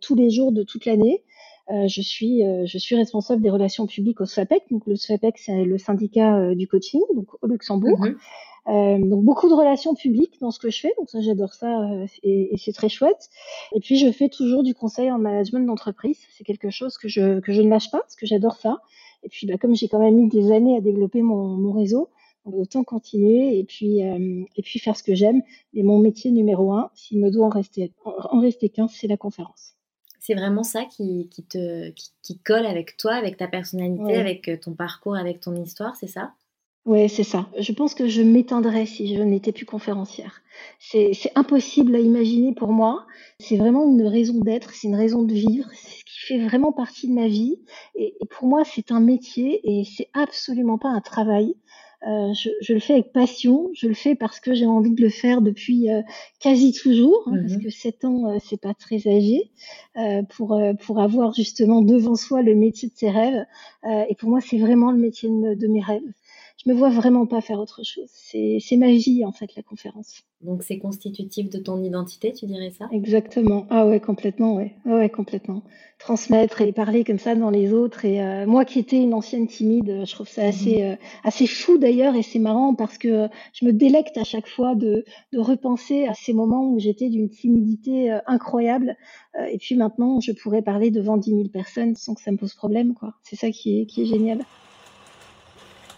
tous 0.01 0.15
les 0.17 0.31
jours 0.31 0.51
de 0.51 0.65
toute 0.65 0.85
l'année. 0.85 1.23
Euh, 1.71 1.87
je 1.87 2.01
suis 2.01 2.45
euh, 2.45 2.67
je 2.67 2.77
suis 2.79 2.97
responsable 2.97 3.41
des 3.41 3.51
relations 3.51 3.87
publiques 3.87 4.21
au 4.21 4.27
SFAPEC. 4.27 4.65
Donc 4.71 4.87
le 4.87 4.97
SFAPEC 4.97 5.39
c'est 5.39 5.65
le 5.65 5.79
syndicat 5.79 6.37
euh, 6.37 6.55
du 6.55 6.67
coaching 6.67 7.01
donc 7.15 7.29
au 7.41 7.47
Luxembourg. 7.47 8.01
Mhm. 8.01 8.17
Euh, 8.69 8.99
donc 8.99 9.25
beaucoup 9.25 9.49
de 9.49 9.55
relations 9.55 9.95
publiques 9.95 10.39
dans 10.41 10.53
ce 10.53 10.61
que 10.61 10.71
je 10.71 10.81
fais, 10.81 10.93
donc 10.97 11.11
ça 11.11 11.21
j'adore 11.21 11.53
ça 11.53 11.89
et, 12.23 12.55
et 12.55 12.57
c'est 12.59 12.73
très 12.73 12.89
chouette. 12.89 13.29
Et 13.75 13.81
puis 13.81 13.97
je 13.97 14.11
fais 14.13 14.29
toujours 14.29 14.63
du 14.63 14.75
conseil 14.75 15.11
en 15.11 15.19
management 15.19 15.67
d'entreprise, 15.67 16.19
c'est 16.37 16.45
quelque 16.45 16.71
chose 16.71 16.97
que 16.97 17.09
je 17.09 17.41
que 17.41 17.53
je 17.53 17.61
ne 17.61 17.69
lâche 17.69 17.91
pas 17.91 17.99
parce 17.99 18.15
que 18.15 18.27
j'adore 18.27 18.57
ça. 18.57 18.79
Et 19.25 19.29
puis 19.29 19.47
bah, 19.47 19.59
comme 19.59 19.75
j'ai 19.75 19.89
quand 19.89 19.99
même 19.99 20.15
mis 20.15 20.29
des 20.29 20.53
années 20.53 20.77
à 20.77 20.81
développer 20.81 21.23
mon, 21.23 21.49
mon 21.57 21.73
réseau, 21.73 22.11
autant 22.45 22.85
continuer 22.85 23.59
et 23.59 23.65
puis 23.65 24.05
euh, 24.05 24.45
et 24.57 24.63
puis 24.63 24.79
faire 24.79 24.97
ce 24.97 25.03
que 25.03 25.15
j'aime. 25.15 25.43
Et 25.75 25.83
mon 25.83 25.99
métier 25.99 26.31
numéro 26.31 26.73
un, 26.73 26.91
s'il 26.95 27.21
me 27.21 27.31
doit 27.31 27.47
en 27.47 27.51
rester 27.51 27.93
en 28.05 28.41
rester 28.41 28.69
qu'un, 28.69 28.89
c'est 28.89 29.09
la 29.09 29.17
conférence 29.17 29.75
c'est 30.23 30.35
vraiment 30.35 30.63
ça 30.63 30.85
qui, 30.85 31.29
te 31.49 31.91
qui, 31.91 32.39
colle 32.45 32.65
avec 32.65 32.97
toi, 32.97 33.15
avec 33.15 33.37
ta 33.37 33.49
personnalité, 33.49 34.15
avec 34.15 34.49
euh, 34.49 34.57
ton 34.57 34.73
parcours, 34.73 35.17
avec 35.17 35.41
ton 35.41 35.61
histoire, 35.61 35.97
c'est 35.97 36.07
ça? 36.07 36.33
Oui, 36.85 37.09
c'est 37.09 37.25
ça. 37.25 37.49
Je 37.59 37.73
pense 37.73 37.95
que 37.95 38.07
je 38.07 38.23
m'éteindrais 38.23 38.87
si 38.87 39.15
je 39.17 39.23
n'étais 39.23 39.51
plus 39.51 39.67
conférencière. 39.67 40.43
C'est 40.79 41.13
impossible 41.35 41.97
à 41.97 41.99
imaginer 41.99 42.55
pour 42.55 42.73
moi. 42.73 43.07
C'est 43.41 43.57
vraiment 43.57 43.85
une 43.85 44.07
raison 44.07 44.39
d'être, 44.41 44.73
c'est 44.75 44.87
une 44.87 44.95
raison 44.95 45.25
de 45.25 45.33
vivre, 45.33 45.69
c'est 45.75 45.99
ce 45.99 46.05
qui 46.05 46.21
fait 46.27 46.45
vraiment 46.45 46.73
partie 46.73 47.09
de 47.09 47.15
ma 47.15 47.27
vie. 47.27 47.61
Et, 47.97 48.15
et 48.21 48.27
pour 48.27 48.47
moi, 48.47 48.63
c'est 48.65 48.93
un 48.93 49.01
métier 49.01 49.61
et 49.65 49.85
c'est 49.85 50.09
absolument 50.13 50.79
pas 50.79 50.89
un 50.89 51.01
travail. 51.01 51.57
Euh, 52.09 52.33
je, 52.35 52.51
je, 52.61 52.73
le 52.73 52.81
fais 52.81 52.95
avec 52.95 53.13
passion, 53.13 53.71
je 53.75 53.87
le 53.87 53.95
fais 53.95 54.17
parce 54.17 54.41
que 54.41 54.55
j'ai 54.55 54.67
envie 54.67 54.91
de 54.91 55.01
le 55.01 55.09
faire 55.09 55.41
depuis 55.41 55.89
euh, 55.89 56.03
quasi 56.41 56.73
toujours, 56.73 57.23
hein, 57.27 57.37
parce 57.41 57.53
mhm. 57.55 57.63
que 57.63 57.71
7 57.71 58.05
ans, 58.05 58.27
euh, 58.27 58.39
c'est 58.45 58.61
pas 58.61 58.75
très 58.75 59.07
âgé, 59.07 59.53
euh, 59.97 60.23
pour, 60.23 60.61
pour 60.85 61.01
avoir 61.01 61.33
justement 61.33 61.81
devant 61.81 62.17
soi 62.17 62.43
le 62.43 62.57
métier 62.57 62.89
de 62.89 62.95
ses 62.97 63.11
rêves. 63.11 63.45
et 64.09 64.15
pour 64.17 64.31
moi, 64.31 64.41
c'est 64.41 64.59
vraiment 64.59 64.91
le 64.91 64.99
métier 64.99 65.29
de, 65.29 65.55
de, 65.55 65.67
mes 65.69 65.81
rêves. 65.81 66.03
Je 66.65 66.71
me 66.71 66.77
vois 66.77 66.91
vraiment 66.91 67.27
pas 67.27 67.41
faire 67.41 67.59
autre 67.59 67.83
chose. 67.85 68.09
C'est 68.09 68.77
ma 68.77 68.93
vie, 68.93 69.25
en 69.25 69.33
fait, 69.33 69.55
la 69.57 69.63
conférence. 69.63 70.23
Donc 70.43 70.65
c'est 70.65 70.79
constitutif 70.79 71.49
de 71.51 71.59
ton 71.59 71.83
identité, 71.83 72.33
tu 72.33 72.47
dirais 72.47 72.73
ça? 72.77 72.89
Exactement. 72.91 73.67
Ah 73.71 73.87
ouais, 73.87 74.01
complètement, 74.01 74.57
ouais. 74.57 74.75
Ah 74.85 74.97
ouais, 74.97 75.09
complètement. 75.09 75.63
Transmettre 76.01 76.63
et 76.63 76.73
parler 76.73 77.05
comme 77.05 77.21
ça 77.21 77.37
dans 77.37 77.51
les 77.51 77.73
autres. 77.73 78.05
Et 78.05 78.21
euh, 78.21 78.45
moi 78.45 78.65
qui 78.65 78.81
étais 78.81 79.01
une 79.01 79.15
ancienne 79.15 79.47
timide, 79.47 79.89
euh, 79.89 80.05
je 80.05 80.13
trouve 80.13 80.29
ça 80.29 80.43
assez, 80.43 80.83
mhm. 80.83 80.91
euh, 80.93 80.97
assez 81.23 81.47
fou 81.47 81.79
d'ailleurs 81.79 82.17
et 82.17 82.23
c'est 82.23 82.41
marrant 82.41 82.75
parce 82.75 82.99
que 82.99 83.29
je 83.53 83.65
me 83.65 83.73
délecte 83.73 84.17
à 84.19 84.25
chaque 84.25 84.49
fois 84.49 84.75
de, 84.75 85.05
de 85.33 85.39
repenser 85.39 86.07
à 86.07 86.15
ces 86.15 86.33
moments 86.33 86.69
où 86.69 86.81
j'étais 86.81 87.09
d'une 87.09 87.29
timidité 87.29 88.11
incroyable. 88.27 88.97
et 89.51 89.59
puis 89.59 89.77
maintenant, 89.77 90.21
je 90.21 90.33
pourrais 90.33 90.63
parler 90.63 90.91
devant 90.91 91.17
10 91.17 91.31
000 91.31 91.43
personnes 91.49 91.95
sans 91.95 92.15
que 92.15 92.21
ça 92.21 92.33
me 92.33 92.37
pose 92.37 92.55
problème, 92.55 92.95
quoi. 92.95 93.15
C'est 93.23 93.37
ça 93.37 93.51
qui 93.51 93.81
est, 93.81 93.87
qui 93.87 94.03
est 94.03 94.07
génial. 94.07 94.45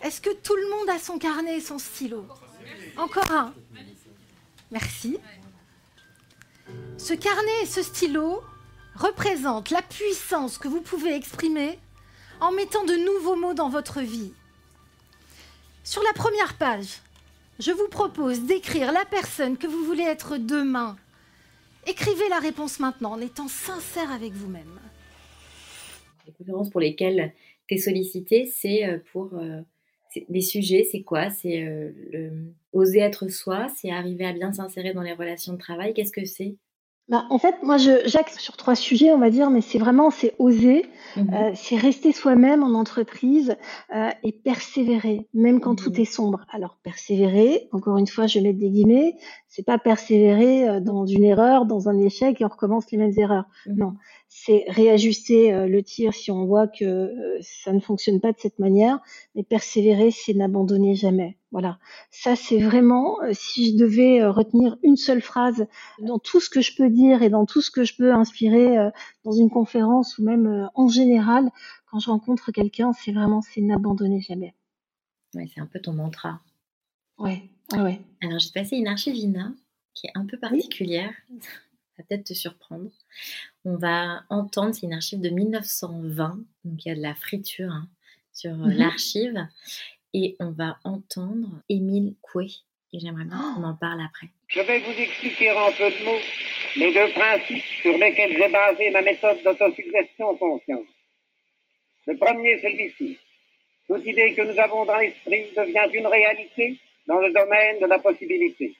Est-ce 0.04 0.20
que 0.20 0.34
tout 0.34 0.54
le 0.54 0.68
monde 0.68 0.90
a 0.90 0.98
son 0.98 1.18
carnet 1.18 1.56
et 1.56 1.60
son 1.62 1.78
stylo? 1.78 2.26
Encore 2.98 3.30
un 3.32 3.54
Merci. 4.70 5.16
Ce 6.98 7.14
carnet 7.14 7.62
et 7.62 7.66
ce 7.66 7.82
stylo 7.82 8.42
représentent 8.96 9.70
la 9.70 9.80
puissance 9.80 10.58
que 10.58 10.68
vous 10.68 10.82
pouvez 10.82 11.14
exprimer 11.14 11.78
en 12.42 12.52
mettant 12.52 12.84
de 12.84 12.92
nouveaux 12.92 13.36
mots 13.36 13.54
dans 13.54 13.70
votre 13.70 14.02
vie. 14.02 14.34
Sur 15.84 16.02
la 16.02 16.12
première 16.12 16.58
page, 16.58 17.00
je 17.58 17.72
vous 17.72 17.88
propose 17.88 18.42
d'écrire 18.42 18.92
la 18.92 19.06
personne 19.06 19.56
que 19.56 19.66
vous 19.66 19.84
voulez 19.86 20.04
être 20.04 20.36
demain. 20.36 20.98
Écrivez 21.86 22.28
la 22.28 22.40
réponse 22.40 22.78
maintenant 22.78 23.12
en 23.12 23.20
étant 23.22 23.48
sincère 23.48 24.12
avec 24.12 24.34
vous-même. 24.34 24.80
Les 26.26 26.32
conférences 26.34 26.68
pour 26.68 26.80
lesquelles 26.80 27.34
tu 27.68 27.76
es 27.76 27.78
sollicité, 27.78 28.44
c'est 28.46 28.86
euh, 28.86 28.98
pour 29.12 29.34
euh, 29.34 29.62
les 30.28 30.40
sujets, 30.42 30.84
c'est 30.90 31.02
quoi? 31.02 31.30
C'est 31.30 31.62
euh, 31.62 32.30
oser 32.72 33.00
être 33.00 33.28
soi, 33.28 33.68
c'est 33.76 33.90
arriver 33.90 34.26
à 34.26 34.32
bien 34.32 34.52
s'insérer 34.52 34.92
dans 34.92 35.02
les 35.02 35.12
relations 35.12 35.52
de 35.54 35.58
travail? 35.58 35.94
Qu'est-ce 35.94 36.12
que 36.12 36.24
c'est? 36.24 36.56
Bah, 37.08 37.26
en 37.28 37.38
fait, 37.38 37.56
moi, 37.62 37.76
j'axe 37.76 38.38
sur 38.38 38.56
trois 38.56 38.74
sujets, 38.74 39.12
on 39.12 39.18
va 39.18 39.28
dire, 39.28 39.50
mais 39.50 39.60
c'est 39.60 39.78
vraiment, 39.78 40.10
c'est 40.10 40.34
oser, 40.38 40.86
mmh 41.16 41.34
euh, 41.34 41.50
c'est 41.54 41.76
rester 41.76 42.12
soi-même 42.12 42.62
en 42.62 42.72
entreprise 42.72 43.56
euh, 43.94 44.10
et 44.22 44.32
persévérer, 44.32 45.28
même 45.34 45.60
quand 45.60 45.76
tout 45.76 45.90
mmh 45.90 46.00
est 46.00 46.04
sombre. 46.06 46.46
Alors, 46.50 46.78
persévérer, 46.82 47.68
encore 47.72 47.98
une 47.98 48.06
fois, 48.06 48.26
je 48.26 48.40
mettre 48.40 48.58
des 48.58 48.70
guillemets, 48.70 49.16
c'est 49.48 49.64
pas 49.66 49.78
persévérer 49.78 50.80
dans 50.80 51.04
une 51.04 51.24
erreur, 51.24 51.66
dans 51.66 51.88
un 51.88 51.98
échec 52.00 52.40
et 52.40 52.44
on 52.44 52.48
recommence 52.48 52.90
les 52.90 52.98
mêmes 52.98 53.14
erreurs. 53.18 53.44
Mmh 53.66 53.74
non, 53.76 53.94
c'est 54.36 54.64
réajuster 54.66 55.54
euh, 55.54 55.68
le 55.68 55.80
tir 55.84 56.12
si 56.12 56.32
on 56.32 56.44
voit 56.44 56.66
que 56.66 56.84
euh, 56.84 57.38
ça 57.40 57.72
ne 57.72 57.78
fonctionne 57.78 58.20
pas 58.20 58.32
de 58.32 58.38
cette 58.40 58.58
manière, 58.58 58.98
mais 59.36 59.44
persévérer, 59.44 60.10
c'est 60.10 60.34
n'abandonner 60.34 60.96
jamais. 60.96 61.38
Voilà, 61.54 61.78
ça 62.10 62.34
c'est 62.34 62.58
vraiment, 62.58 63.22
euh, 63.22 63.30
si 63.32 63.70
je 63.70 63.76
devais 63.76 64.26
retenir 64.26 64.76
une 64.82 64.96
seule 64.96 65.22
phrase 65.22 65.68
dans 66.00 66.18
tout 66.18 66.40
ce 66.40 66.50
que 66.50 66.60
je 66.60 66.74
peux 66.74 66.90
dire 66.90 67.22
et 67.22 67.30
dans 67.30 67.46
tout 67.46 67.62
ce 67.62 67.70
que 67.70 67.84
je 67.84 67.94
peux 67.94 68.12
inspirer 68.12 68.76
dans 69.22 69.30
une 69.30 69.50
conférence 69.50 70.18
ou 70.18 70.24
même 70.24 70.68
en 70.74 70.88
général, 70.88 71.48
quand 71.86 72.00
je 72.00 72.10
rencontre 72.10 72.50
quelqu'un, 72.50 72.92
c'est 72.92 73.12
vraiment, 73.12 73.40
c'est 73.40 73.60
n'abandonner 73.60 74.20
jamais. 74.20 74.52
Ouais, 75.34 75.48
c'est 75.54 75.60
un 75.60 75.66
peu 75.66 75.78
ton 75.78 75.92
mantra. 75.92 76.40
Ouais, 77.18 77.48
ouais, 77.72 77.80
ouais. 77.80 78.00
Alors 78.20 78.40
j'ai 78.40 78.50
passé 78.50 78.74
une 78.74 78.88
archivina 78.88 79.52
qui 79.94 80.08
est 80.08 80.12
un 80.16 80.26
peu 80.26 80.36
particulière. 80.36 81.12
Ça 81.38 82.02
va 82.02 82.04
peut-être 82.08 82.24
te 82.24 82.34
surprendre. 82.34 82.90
On 83.64 83.76
va 83.76 84.24
entendre, 84.28 84.74
c'est 84.74 84.86
une 84.86 84.92
archive 84.94 85.20
de 85.20 85.28
1920, 85.28 86.40
donc 86.64 86.84
il 86.84 86.88
y 86.88 86.90
a 86.90 86.96
de 86.96 87.00
la 87.00 87.14
friture 87.14 87.70
hein, 87.70 87.88
sur 88.32 88.50
euh, 88.50 88.66
mhm. 88.66 88.72
l'archive, 88.72 89.46
et 90.14 90.36
on 90.38 90.52
va 90.52 90.78
entendre 90.84 91.48
Émile 91.68 92.14
Coué. 92.22 92.46
Et 92.92 93.00
j'aimerais 93.00 93.24
bien 93.24 93.36
qu'on 93.36 93.64
en 93.64 93.74
parle 93.74 94.00
après. 94.00 94.28
Je 94.46 94.60
vais 94.60 94.78
vous 94.78 94.92
expliquer 94.92 95.50
en 95.50 95.72
peu 95.72 95.90
de 95.90 96.04
mots 96.04 96.22
les 96.76 96.94
deux 96.94 97.12
principes 97.12 97.64
sur 97.82 97.98
lesquels 97.98 98.36
j'ai 98.36 98.48
basé 98.48 98.90
ma 98.90 99.02
méthode 99.02 99.42
d'autosuggestion 99.42 100.36
consciente. 100.36 100.86
Le 102.06 102.16
premier, 102.16 102.60
celui-ci. 102.60 103.18
Toute 103.88 104.06
idée 104.06 104.34
que 104.34 104.42
nous 104.42 104.58
avons 104.60 104.84
dans 104.84 104.96
l'esprit 104.96 105.46
devient 105.56 105.90
une 105.92 106.06
réalité 106.06 106.78
dans 107.08 107.18
le 107.18 107.32
domaine 107.32 107.80
de 107.80 107.86
la 107.86 107.98
possibilité. 107.98 108.76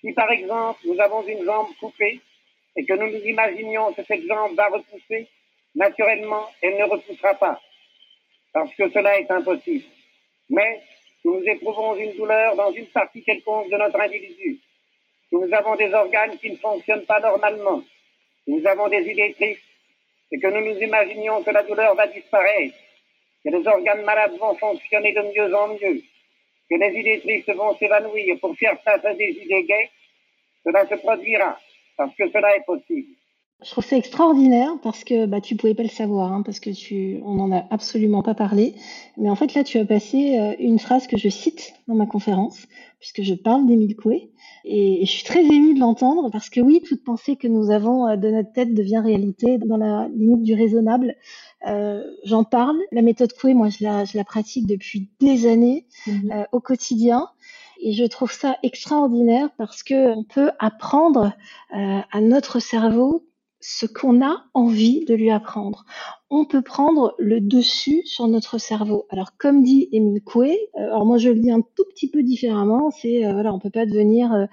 Si 0.00 0.12
par 0.12 0.30
exemple 0.30 0.80
nous 0.86 0.98
avons 0.98 1.22
une 1.26 1.44
jambe 1.44 1.68
coupée 1.78 2.20
et 2.74 2.84
que 2.84 2.94
nous 2.94 3.06
nous 3.06 3.24
imaginions 3.24 3.92
que 3.92 4.02
cette 4.04 4.26
jambe 4.26 4.56
va 4.56 4.68
repousser, 4.68 5.28
naturellement 5.74 6.48
elle 6.62 6.78
ne 6.78 6.84
repoussera 6.84 7.34
pas, 7.34 7.60
parce 8.52 8.74
que 8.74 8.90
cela 8.90 9.20
est 9.20 9.30
impossible. 9.30 9.84
Mais 10.52 10.82
nous 11.24 11.42
éprouvons 11.46 11.96
une 11.96 12.12
douleur 12.12 12.54
dans 12.56 12.70
une 12.72 12.86
partie 12.88 13.22
quelconque 13.22 13.70
de 13.70 13.76
notre 13.76 13.98
individu, 13.98 14.58
nous 15.32 15.48
avons 15.50 15.76
des 15.76 15.92
organes 15.94 16.36
qui 16.36 16.50
ne 16.50 16.56
fonctionnent 16.56 17.06
pas 17.06 17.20
normalement, 17.20 17.82
nous 18.46 18.66
avons 18.66 18.88
des 18.88 19.00
idées 19.10 19.32
tristes 19.32 19.62
et 20.30 20.38
que 20.38 20.46
nous 20.48 20.60
nous 20.60 20.78
imaginions 20.78 21.42
que 21.42 21.50
la 21.50 21.62
douleur 21.62 21.94
va 21.94 22.06
disparaître, 22.06 22.74
que 23.42 23.48
les 23.48 23.66
organes 23.66 24.04
malades 24.04 24.36
vont 24.38 24.54
fonctionner 24.56 25.12
de 25.12 25.22
mieux 25.22 25.54
en 25.54 25.68
mieux, 25.68 26.02
que 26.68 26.76
les 26.76 26.98
idées 27.00 27.20
tristes 27.20 27.54
vont 27.54 27.74
s'évanouir 27.78 28.38
pour 28.38 28.54
faire 28.58 28.78
face 28.82 29.04
à 29.06 29.14
des 29.14 29.30
idées 29.30 29.64
gaies, 29.64 29.90
cela 30.64 30.86
se 30.86 30.96
produira, 30.96 31.58
parce 31.96 32.14
que 32.14 32.28
cela 32.30 32.56
est 32.56 32.64
possible. 32.66 33.14
Je 33.64 33.70
trouve 33.70 33.84
ça 33.84 33.96
extraordinaire 33.96 34.70
parce 34.82 35.04
que 35.04 35.26
bah, 35.26 35.40
tu 35.40 35.56
pouvais 35.56 35.74
pas 35.74 35.82
le 35.82 35.88
savoir, 35.88 36.32
hein, 36.32 36.42
parce 36.42 36.60
que 36.60 36.70
tu, 36.70 37.20
on 37.24 37.34
n'en 37.34 37.52
a 37.52 37.64
absolument 37.70 38.22
pas 38.22 38.34
parlé. 38.34 38.74
Mais 39.16 39.30
en 39.30 39.36
fait, 39.36 39.54
là, 39.54 39.62
tu 39.62 39.78
as 39.78 39.84
passé 39.84 40.38
euh, 40.38 40.54
une 40.58 40.78
phrase 40.78 41.06
que 41.06 41.16
je 41.16 41.28
cite 41.28 41.74
dans 41.86 41.94
ma 41.94 42.06
conférence, 42.06 42.66
puisque 42.98 43.22
je 43.22 43.34
parle 43.34 43.66
d'Émile 43.66 43.96
Coué. 43.96 44.30
Et, 44.64 45.04
je 45.04 45.10
suis 45.10 45.24
très 45.24 45.44
émue 45.44 45.74
de 45.74 45.80
l'entendre 45.80 46.30
parce 46.30 46.50
que 46.50 46.60
oui, 46.60 46.82
toute 46.86 47.04
pensée 47.04 47.36
que 47.36 47.48
nous 47.48 47.70
avons 47.70 48.06
euh, 48.06 48.16
de 48.16 48.30
notre 48.30 48.52
tête 48.52 48.74
devient 48.74 49.00
réalité 49.04 49.58
dans 49.58 49.76
la 49.76 50.08
limite 50.08 50.42
du 50.42 50.54
raisonnable. 50.54 51.14
Euh, 51.66 52.02
J'en 52.24 52.44
parle. 52.44 52.78
La 52.90 53.02
méthode 53.02 53.32
Coué, 53.32 53.54
moi, 53.54 53.68
je 53.68 53.84
la, 53.84 54.04
je 54.04 54.16
la 54.16 54.24
pratique 54.24 54.66
depuis 54.66 55.10
des 55.20 55.46
années 55.46 55.86
mmh 56.06 56.32
euh, 56.32 56.44
au 56.52 56.60
quotidien. 56.60 57.28
Et 57.80 57.92
je 57.92 58.04
trouve 58.04 58.30
ça 58.30 58.56
extraordinaire 58.62 59.50
parce 59.58 59.82
que 59.82 60.14
on 60.16 60.22
peut 60.22 60.52
apprendre 60.60 61.32
euh, 61.76 62.00
à 62.12 62.20
notre 62.20 62.60
cerveau 62.60 63.26
ce 63.62 63.86
qu'on 63.86 64.22
a 64.24 64.44
envie 64.54 65.04
de 65.04 65.14
lui 65.14 65.30
apprendre. 65.30 65.84
On 66.30 66.44
peut 66.44 66.62
prendre 66.62 67.14
le 67.18 67.40
dessus 67.40 68.02
sur 68.04 68.26
notre 68.26 68.58
cerveau. 68.58 69.06
Alors 69.08 69.36
comme 69.38 69.62
dit 69.62 69.88
Émile 69.92 70.22
Coué, 70.22 70.58
euh, 70.76 70.80
alors 70.80 71.06
moi 71.06 71.18
je 71.18 71.28
le 71.28 71.38
dis 71.38 71.50
un 71.50 71.60
tout 71.60 71.84
petit 71.90 72.10
peu 72.10 72.22
différemment, 72.22 72.90
c'est 72.90 73.24
euh, 73.24 73.32
voilà, 73.32 73.54
on 73.54 73.60
peut 73.60 73.70
pas 73.70 73.86
devenir 73.86 74.32
euh, 74.32 74.46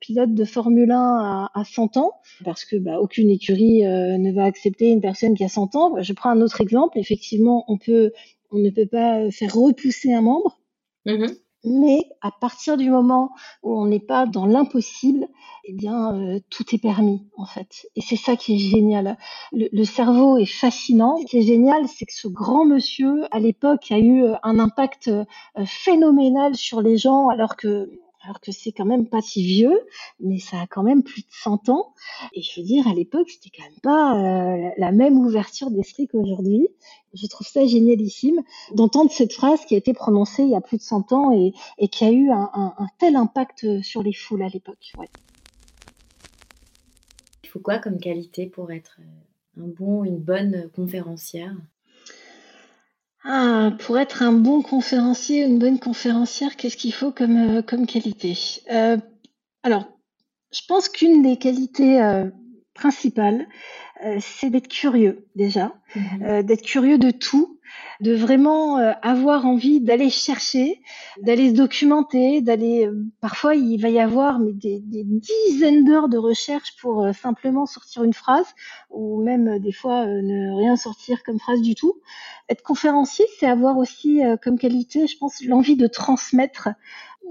pilote 0.00 0.34
de 0.34 0.44
Formule 0.44 0.90
1 0.90 0.98
à, 0.98 1.50
à 1.54 1.64
100 1.64 1.96
ans 1.96 2.12
parce 2.44 2.64
que 2.64 2.76
bah, 2.76 3.00
aucune 3.00 3.30
écurie 3.30 3.82
ne 3.82 4.32
va 4.32 4.44
accepter 4.44 4.90
une 4.90 5.00
personne 5.00 5.34
qui 5.34 5.44
a 5.44 5.48
100 5.48 5.76
ans. 5.76 6.02
Je 6.02 6.12
prends 6.12 6.30
un 6.30 6.40
autre 6.40 6.60
exemple, 6.60 6.98
effectivement, 6.98 7.64
on 7.68 7.78
peut 7.78 8.12
on 8.50 8.58
ne 8.58 8.70
peut 8.70 8.86
pas 8.86 9.30
faire 9.30 9.54
repousser 9.54 10.12
un 10.12 10.22
membre. 10.22 10.60
Mmh 11.06 11.26
mais 11.64 12.08
à 12.20 12.30
partir 12.30 12.76
du 12.76 12.90
moment 12.90 13.32
où 13.62 13.78
on 13.78 13.86
n'est 13.86 14.00
pas 14.00 14.26
dans 14.26 14.46
l'impossible, 14.46 15.26
eh 15.64 15.72
bien, 15.72 16.14
euh, 16.14 16.40
tout 16.50 16.64
est 16.74 16.80
permis, 16.80 17.26
en 17.36 17.44
fait. 17.44 17.86
Et 17.96 18.00
c'est 18.00 18.16
ça 18.16 18.36
qui 18.36 18.54
est 18.54 18.58
génial. 18.58 19.18
Le, 19.52 19.84
cerveau 19.84 20.38
est 20.38 20.46
fascinant. 20.46 21.18
Ce 21.18 21.26
qui 21.26 21.38
est 21.38 21.42
génial, 21.42 21.86
c'est 21.88 22.06
que 22.06 22.14
ce 22.14 22.28
grand 22.28 22.64
monsieur, 22.64 23.24
à 23.32 23.38
l'époque, 23.38 23.90
a 23.90 23.98
eu 23.98 24.24
un 24.42 24.58
impact 24.58 25.08
euh, 25.08 25.24
phénoménal 25.66 26.54
sur 26.54 26.80
les 26.80 26.96
gens, 26.96 27.28
alors 27.28 27.56
que 27.56 27.90
alors 28.28 28.40
que 28.40 28.52
c'est 28.52 28.72
quand 28.72 28.84
même 28.84 29.08
pas 29.08 29.22
si 29.22 29.42
vieux, 29.42 29.80
mais 30.20 30.38
ça 30.38 30.60
a 30.60 30.66
quand 30.66 30.82
même 30.82 31.02
plus 31.02 31.22
de 31.22 31.30
100 31.30 31.70
ans. 31.70 31.94
Et 32.34 32.42
je 32.42 32.60
veux 32.60 32.66
dire, 32.66 32.86
à 32.86 32.92
l'époque, 32.92 33.30
c'était 33.30 33.48
quand 33.56 33.64
même 33.64 33.80
pas 33.82 34.16
euh, 34.16 34.70
la 34.76 34.92
même 34.92 35.16
ouverture 35.18 35.70
d'esprit 35.70 36.08
qu'aujourd'hui. 36.08 36.68
Je 37.14 37.26
trouve 37.26 37.46
ça 37.46 37.66
génialissime 37.66 38.42
d'entendre 38.74 39.10
cette 39.10 39.32
phrase 39.32 39.64
qui 39.64 39.74
a 39.74 39.78
été 39.78 39.94
prononcée 39.94 40.42
il 40.42 40.50
y 40.50 40.54
a 40.54 40.60
plus 40.60 40.76
de 40.76 40.82
100 40.82 41.12
ans 41.12 41.32
et, 41.32 41.88
qui 41.88 42.04
a 42.04 42.12
eu 42.12 42.30
un, 42.30 42.74
tel 42.98 43.16
impact 43.16 43.80
sur 43.80 44.02
les 44.02 44.12
foules 44.12 44.42
à 44.42 44.48
l'époque. 44.48 44.92
Il 47.44 47.48
faut 47.48 47.60
quoi 47.60 47.78
comme 47.78 47.98
qualité 47.98 48.44
pour 48.46 48.70
être 48.70 49.00
un 49.56 49.68
bon, 49.68 50.04
une 50.04 50.18
bonne 50.18 50.68
conférencière? 50.76 51.56
Ah, 53.30 53.72
pour 53.80 53.98
être 53.98 54.22
un 54.22 54.32
bon 54.32 54.62
conférencier, 54.62 55.44
une 55.44 55.58
bonne 55.58 55.78
conférencière, 55.78 56.56
qu'est-ce 56.56 56.78
qu'il 56.78 56.94
faut 56.94 57.12
comme, 57.12 57.58
euh, 57.58 57.62
qualité? 57.62 58.38
Euh, 58.70 58.96
Alors, 59.62 59.84
je 60.50 60.60
pense 60.66 60.88
qu'une 60.88 61.22
des 61.22 61.36
qualités 61.36 62.02
euh, 62.02 62.30
principales, 62.72 63.46
c'est 64.20 64.50
d'être 64.50 64.68
curieux 64.68 65.26
déjà, 65.34 65.74
mmh 65.94 66.42
d'être 66.42 66.62
curieux 66.62 66.98
de 66.98 67.10
tout, 67.10 67.58
de 68.00 68.14
vraiment 68.14 68.78
euh, 68.78 68.92
avoir 69.02 69.46
envie 69.46 69.80
d'aller 69.80 70.10
chercher, 70.10 70.80
d'aller 71.22 71.50
se 71.50 71.54
documenter, 71.54 72.40
d'aller. 72.40 72.86
Euh, 72.86 73.04
parfois, 73.20 73.54
il 73.54 73.78
va 73.80 73.88
y 73.88 73.98
avoir 73.98 74.38
mais 74.38 74.52
des, 74.52 74.80
des 74.80 75.04
dizaines 75.04 75.84
d'heures 75.84 76.08
de 76.08 76.18
recherche 76.18 76.76
pour 76.80 77.04
euh, 77.04 77.12
simplement 77.12 77.66
sortir 77.66 78.04
une 78.04 78.14
phrase, 78.14 78.46
ou 78.90 79.22
même 79.22 79.58
des 79.58 79.72
fois 79.72 80.06
ne 80.06 80.56
rien 80.56 80.76
sortir 80.76 81.22
comme 81.24 81.38
phrase 81.38 81.60
du 81.60 81.74
tout. 81.74 82.00
Être 82.48 82.62
conférencier, 82.62 83.26
c'est 83.38 83.46
avoir 83.46 83.76
aussi 83.76 84.20
comme 84.42 84.58
qualité, 84.58 85.06
je 85.06 85.18
pense, 85.18 85.44
l'envie 85.44 85.76
de 85.76 85.86
transmettre 85.86 86.70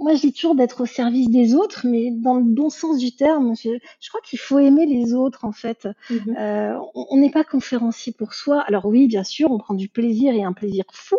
moi, 0.01 0.15
je 0.15 0.21
dis 0.21 0.33
toujours 0.33 0.55
d'être 0.55 0.81
au 0.81 0.85
service 0.85 1.29
des 1.29 1.55
autres, 1.55 1.85
mais 1.85 2.11
dans 2.11 2.35
le 2.35 2.43
bon 2.43 2.69
sens 2.69 2.97
du 2.97 3.15
terme. 3.15 3.53
Je, 3.55 3.69
crois 4.09 4.21
qu'il 4.21 4.39
faut 4.39 4.59
aimer 4.59 4.85
les 4.85 5.13
autres, 5.13 5.45
en 5.45 5.51
fait. 5.51 5.87
Mhm. 6.09 6.35
Euh, 6.37 6.77
on 6.93 7.17
n'est 7.17 7.31
pas 7.31 7.43
conférencier 7.43 8.13
pour 8.13 8.33
soi. 8.33 8.61
Alors 8.67 8.85
oui, 8.85 9.07
bien 9.07 9.23
sûr, 9.23 9.51
on 9.51 9.57
prend 9.57 9.73
du 9.73 9.89
plaisir 9.89 10.33
et 10.33 10.43
un 10.43 10.53
plaisir 10.53 10.85
fou 10.91 11.17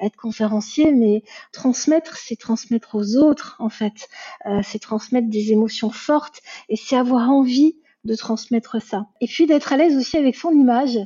à 0.00 0.06
être 0.06 0.16
conférencier, 0.16 0.92
mais 0.92 1.22
transmettre, 1.52 2.16
c'est 2.16 2.36
transmettre 2.36 2.94
aux 2.94 3.16
autres, 3.16 3.56
en 3.58 3.68
fait. 3.68 4.08
Euh, 4.46 4.60
c'est 4.62 4.78
transmettre 4.78 5.28
des 5.28 5.52
émotions 5.52 5.90
fortes 5.90 6.40
et 6.68 6.76
c'est 6.76 6.96
avoir 6.96 7.30
envie 7.30 7.76
de 8.04 8.14
transmettre 8.14 8.80
ça. 8.80 9.06
Et 9.20 9.26
puis 9.26 9.46
d'être 9.46 9.72
à 9.72 9.76
l'aise 9.76 9.96
aussi 9.96 10.16
avec 10.16 10.36
son 10.36 10.50
image, 10.52 10.98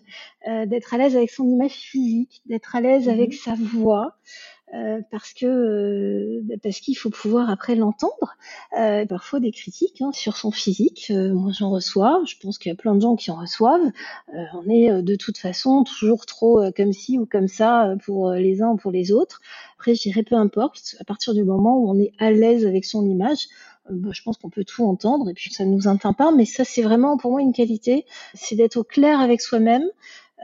euh, 0.48 0.66
d'être 0.66 0.94
à 0.94 0.98
l'aise 0.98 1.16
avec 1.16 1.30
son 1.30 1.48
image 1.48 1.72
physique, 1.72 2.42
d'être 2.46 2.76
à 2.76 2.80
l'aise 2.80 3.08
avec 3.08 3.30
mhm. 3.30 3.38
sa 3.38 3.54
voix. 3.54 4.16
Euh, 4.74 5.02
parce 5.10 5.34
que 5.34 5.44
euh, 5.44 6.56
parce 6.62 6.80
qu'il 6.80 6.96
faut 6.96 7.10
pouvoir 7.10 7.50
après 7.50 7.74
l'entendre. 7.74 8.36
Euh, 8.78 9.04
parfois 9.04 9.38
des 9.38 9.52
critiques 9.52 10.00
hein, 10.00 10.12
sur 10.12 10.36
son 10.38 10.50
physique. 10.50 11.08
Euh, 11.10 11.34
moi 11.34 11.52
j'en 11.52 11.70
reçois. 11.70 12.22
Je 12.26 12.36
pense 12.40 12.56
qu'il 12.56 12.70
y 12.70 12.72
a 12.72 12.76
plein 12.76 12.94
de 12.94 13.00
gens 13.00 13.14
qui 13.14 13.30
en 13.30 13.36
reçoivent. 13.36 13.92
on 14.32 14.70
est 14.70 15.02
de 15.02 15.16
toute 15.16 15.36
façon 15.36 15.84
toujours 15.84 16.24
trop 16.24 16.62
comme 16.74 16.92
ci 16.92 17.18
ou 17.18 17.26
comme 17.26 17.48
ça 17.48 17.94
pour 18.04 18.30
les 18.30 18.62
uns 18.62 18.70
ou 18.70 18.76
pour 18.76 18.90
les 18.90 19.12
autres. 19.12 19.40
Après 19.78 19.94
je 19.94 20.02
dirais 20.02 20.22
peu 20.22 20.36
importe. 20.36 20.96
À 21.00 21.04
partir 21.04 21.34
du 21.34 21.44
moment 21.44 21.78
où 21.78 21.90
on 21.90 21.98
est 21.98 22.12
à 22.18 22.30
l'aise 22.30 22.64
avec 22.64 22.86
son 22.86 23.04
image, 23.04 23.48
bah, 23.90 24.10
je 24.12 24.22
pense 24.22 24.38
qu'on 24.38 24.48
peut 24.48 24.64
tout 24.64 24.84
entendre 24.86 25.28
et 25.28 25.34
puis 25.34 25.52
ça 25.52 25.64
ne 25.64 25.70
nous 25.70 25.88
atteint 25.88 26.12
pas, 26.14 26.30
mais 26.32 26.46
ça 26.46 26.64
c'est 26.64 26.82
vraiment 26.82 27.18
pour 27.18 27.32
moi 27.32 27.42
une 27.42 27.52
qualité, 27.52 28.06
c'est 28.32 28.54
d'être 28.54 28.76
au 28.76 28.84
clair 28.84 29.20
avec 29.20 29.40
soi-même, 29.40 29.84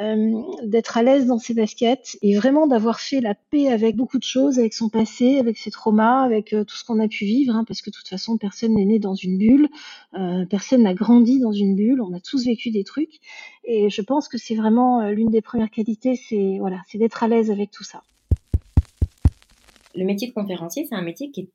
euh, 0.01 0.43
d'être 0.63 0.97
à 0.97 1.03
l'aise 1.03 1.27
dans 1.27 1.39
ses 1.39 1.55
baskets 1.55 2.17
et 2.23 2.37
vraiment 2.37 2.67
d'avoir 2.67 3.01
fait 3.01 3.21
la 3.21 3.35
paix 3.35 3.69
avec 3.69 3.97
beaucoup 3.97 4.19
de 4.19 4.25
choses, 4.25 4.59
avec 4.59 4.73
son 4.73 4.89
passé, 4.89 5.39
avec 5.39 5.59
ses 5.59 5.71
traumas, 5.71 6.23
avec 6.23 6.53
euh, 6.53 6.63
tout 6.65 6.77
ce 6.77 6.85
qu'on 6.85 7.01
a 7.01 7.09
pu 7.09 7.25
vivre, 7.25 7.55
hein, 7.55 7.65
parce 7.67 7.83
que 7.83 7.91
de 7.91 7.95
toute 7.97 8.07
façon, 8.07 8.39
personne 8.39 8.75
n'est 8.75 8.85
né 8.85 8.99
dans 9.01 9.15
une 9.15 9.39
bulle, 9.39 9.69
euh, 10.15 10.45
personne 10.47 10.85
n'a 10.85 10.95
grandi 10.95 11.41
dans 11.41 11.53
une 11.53 11.75
bulle, 11.75 12.01
on 12.01 12.13
a 12.15 12.21
tous 12.21 12.45
vécu 12.45 12.71
des 12.71 12.85
trucs, 12.85 13.19
et 13.65 13.91
je 13.91 14.03
pense 14.03 14.29
que 14.29 14.39
c'est 14.39 14.55
vraiment 14.55 15.09
l'une 15.09 15.31
des 15.31 15.43
premières 15.43 15.71
qualités, 15.71 16.15
c'est 16.15 16.59
voilà, 16.61 16.81
c'est 16.87 16.99
d'être 16.99 17.23
à 17.23 17.29
l'aise 17.29 17.51
avec 17.51 17.71
tout 17.71 17.85
ça. 17.85 18.03
Le 19.95 20.05
métier 20.05 20.29
de 20.29 20.33
conférencier, 20.33 20.87
c'est 20.89 20.95
un 20.95 21.03
métier 21.03 21.33
qui 21.33 21.41
est 21.41 21.49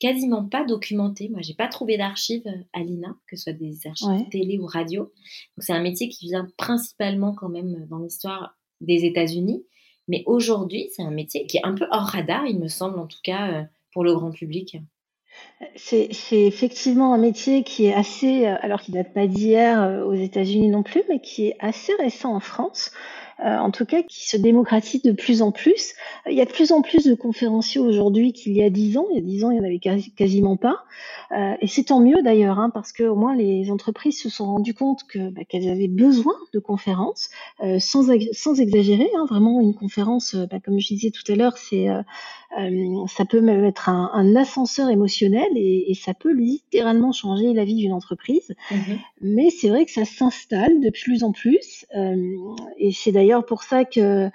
quasiment 0.00 0.44
pas 0.44 0.64
documenté. 0.64 1.28
Moi, 1.28 1.42
j'ai 1.42 1.54
pas 1.54 1.68
trouvé 1.68 1.96
d'archives 1.96 2.46
euh, 2.46 2.64
à 2.72 2.80
l'INA, 2.80 3.14
que 3.28 3.36
ce 3.36 3.44
soit 3.44 3.52
des 3.52 3.86
archives 3.86 4.28
télé 4.30 4.58
ou 4.58 4.66
radio. 4.66 5.02
Donc, 5.02 5.12
c'est 5.58 5.74
un 5.74 5.82
métier 5.82 6.08
qui 6.08 6.26
vient 6.26 6.48
principalement 6.56 7.34
quand 7.34 7.50
même 7.50 7.76
euh, 7.76 7.86
dans 7.86 7.98
l'histoire 7.98 8.58
des 8.80 9.04
États-Unis. 9.04 9.64
Mais 10.08 10.24
aujourd'hui, 10.26 10.88
c'est 10.96 11.02
un 11.02 11.10
métier 11.10 11.46
qui 11.46 11.58
est 11.58 11.64
un 11.64 11.74
peu 11.74 11.86
hors 11.92 12.06
radar, 12.06 12.46
il 12.46 12.58
me 12.58 12.66
semble, 12.66 12.98
en 12.98 13.06
tout 13.06 13.20
cas, 13.22 13.52
euh, 13.52 13.62
pour 13.92 14.02
le 14.02 14.14
grand 14.14 14.32
public. 14.32 14.78
C'est 15.76 16.10
effectivement 16.32 17.14
un 17.14 17.18
métier 17.18 17.62
qui 17.62 17.86
est 17.86 17.94
assez, 17.94 18.44
alors 18.44 18.82
qui 18.82 18.90
date 18.90 19.14
pas 19.14 19.26
d'hier 19.26 20.04
aux 20.04 20.12
États-Unis 20.12 20.68
non 20.68 20.82
plus, 20.82 21.02
mais 21.08 21.20
qui 21.20 21.46
est 21.46 21.56
assez 21.60 21.94
récent 21.94 22.34
en 22.34 22.40
France. 22.40 22.90
Euh, 23.44 23.56
en 23.56 23.70
tout 23.70 23.86
cas 23.86 24.02
qui 24.02 24.28
se 24.28 24.36
démocratise 24.36 25.00
de 25.02 25.12
plus 25.12 25.40
en 25.40 25.50
plus. 25.50 25.94
Il 26.26 26.34
y 26.34 26.42
a 26.42 26.44
de 26.44 26.50
plus 26.50 26.72
en 26.72 26.82
plus 26.82 27.06
de 27.06 27.14
conférenciers 27.14 27.80
aujourd'hui 27.80 28.34
qu'il 28.34 28.52
y 28.52 28.62
a 28.62 28.68
dix 28.68 28.98
ans. 28.98 29.06
Il 29.10 29.16
y 29.16 29.18
a 29.18 29.22
dix 29.22 29.44
ans, 29.44 29.50
il 29.50 29.54
n'y 29.54 29.60
en 29.60 29.64
avait 29.64 29.80
quasiment 29.80 30.56
pas. 30.56 30.84
Euh, 31.32 31.54
et 31.60 31.66
c'est 31.66 31.84
tant 31.84 32.00
mieux 32.00 32.22
d'ailleurs, 32.22 32.58
hein, 32.58 32.70
parce 32.70 32.92
que 32.92 33.04
au 33.04 33.14
moins 33.14 33.34
les 33.34 33.70
entreprises 33.70 34.20
se 34.20 34.28
sont 34.28 34.46
rendues 34.46 34.74
compte 34.74 35.04
que 35.08 35.30
bah, 35.30 35.42
qu'elles 35.48 35.70
avaient 35.70 35.88
besoin 35.88 36.34
de 36.52 36.58
conférences, 36.58 37.30
euh, 37.62 37.78
sans, 37.78 38.08
sans 38.32 38.60
exagérer. 38.60 39.08
Hein, 39.16 39.24
vraiment, 39.26 39.60
une 39.62 39.74
conférence, 39.74 40.34
bah, 40.34 40.58
comme 40.62 40.78
je 40.78 40.88
disais 40.88 41.10
tout 41.10 41.32
à 41.32 41.34
l'heure, 41.34 41.56
c'est 41.56 41.86
ça 43.06 43.24
peut 43.24 43.40
même 43.40 43.64
être 43.64 43.88
un, 43.88 44.10
un 44.12 44.34
ascenseur 44.34 44.90
émotionnel 44.90 45.46
et, 45.54 45.90
et, 45.90 45.94
ça 45.94 46.14
peut 46.14 46.32
littéralement 46.32 47.12
changer 47.12 47.54
la 47.54 47.64
vie 47.64 47.76
d'une 47.76 47.92
entreprise. 47.92 48.54
Mmh 48.72 48.94
Mais 49.20 49.50
c'est 49.50 49.68
vrai 49.68 49.84
que 49.84 49.92
ça 49.92 50.04
s'installe 50.04 50.80
de 50.80 50.90
plus 50.90 51.22
en 51.22 51.30
plus. 51.30 51.86
et 52.76 52.90
c'est 52.92 53.12
d'ailleurs 53.12 53.29
d'ailleurs 53.30 53.46
pour 53.46 53.62
ça 53.62 53.82
euh, 53.96 54.30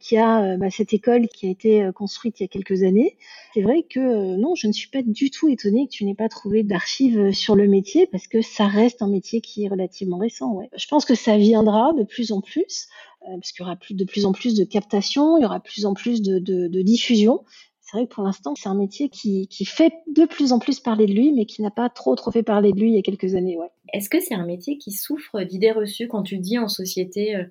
qu'il 0.00 0.18
y 0.18 0.20
a 0.20 0.56
bah, 0.56 0.70
cette 0.70 0.92
école 0.92 1.28
qui 1.28 1.46
a 1.46 1.50
été 1.50 1.88
construite 1.94 2.40
il 2.40 2.42
y 2.42 2.46
a 2.46 2.48
quelques 2.48 2.82
années. 2.82 3.16
C'est 3.54 3.62
vrai 3.62 3.84
que 3.88 4.36
non, 4.36 4.54
je 4.54 4.66
ne 4.66 4.72
suis 4.72 4.88
pas 4.88 5.02
du 5.02 5.30
tout 5.30 5.48
étonnée 5.48 5.86
que 5.86 5.92
tu 5.92 6.04
n'aies 6.04 6.14
pas 6.14 6.28
trouvé 6.28 6.62
d'archives 6.62 7.32
sur 7.32 7.54
le 7.54 7.68
métier 7.68 8.06
parce 8.06 8.26
que 8.26 8.42
ça 8.42 8.66
reste 8.66 9.02
un 9.02 9.08
métier 9.08 9.40
qui 9.40 9.64
est 9.64 9.68
relativement 9.68 10.18
récent. 10.18 10.60
Je 10.76 10.86
pense 10.88 11.04
que 11.04 11.14
ça 11.14 11.36
viendra 11.36 11.92
de 11.92 12.04
plus 12.04 12.32
en 12.32 12.40
plus 12.40 12.88
parce 13.24 13.52
qu'il 13.52 13.64
y 13.64 13.66
aura 13.66 13.76
de 13.90 14.04
plus 14.04 14.26
en 14.26 14.32
plus 14.32 14.54
de 14.54 14.64
captation, 14.64 15.38
il 15.38 15.42
y 15.42 15.44
aura 15.44 15.58
de 15.58 15.64
plus 15.64 15.86
en 15.86 15.94
plus 15.94 16.22
de, 16.22 16.38
de, 16.40 16.82
diffusion 16.82 17.44
c'est 17.92 17.98
vrai 17.98 18.06
que 18.06 18.14
pour 18.14 18.24
l'instant, 18.24 18.54
c'est 18.54 18.70
un 18.70 18.74
métier 18.74 19.10
qui, 19.10 19.46
fait 19.66 19.92
de 20.16 20.24
plus 20.24 20.52
en 20.52 20.58
plus 20.58 20.80
parler 20.80 21.04
de 21.04 21.12
lui, 21.12 21.30
mais 21.32 21.44
qui 21.44 21.60
n'a 21.60 21.70
pas 21.70 21.90
trop 21.90 22.16
trop 22.16 22.30
fait 22.30 22.42
parler 22.42 22.72
de 22.72 22.80
lui 22.80 22.88
il 22.88 22.94
y 22.94 22.98
a 22.98 23.02
quelques 23.02 23.34
années. 23.34 23.58
Est-ce 23.92 24.08
que 24.08 24.18
c'est 24.18 24.34
un 24.34 24.46
métier 24.46 24.78
qui 24.78 24.92
souffre 24.92 25.42
d'idées 25.42 25.72
reçues 25.72 26.08
quand 26.08 26.22
tu 26.22 26.38
dis 26.38 26.58
en 26.58 26.68
société, 26.68 27.36
euh, 27.36 27.44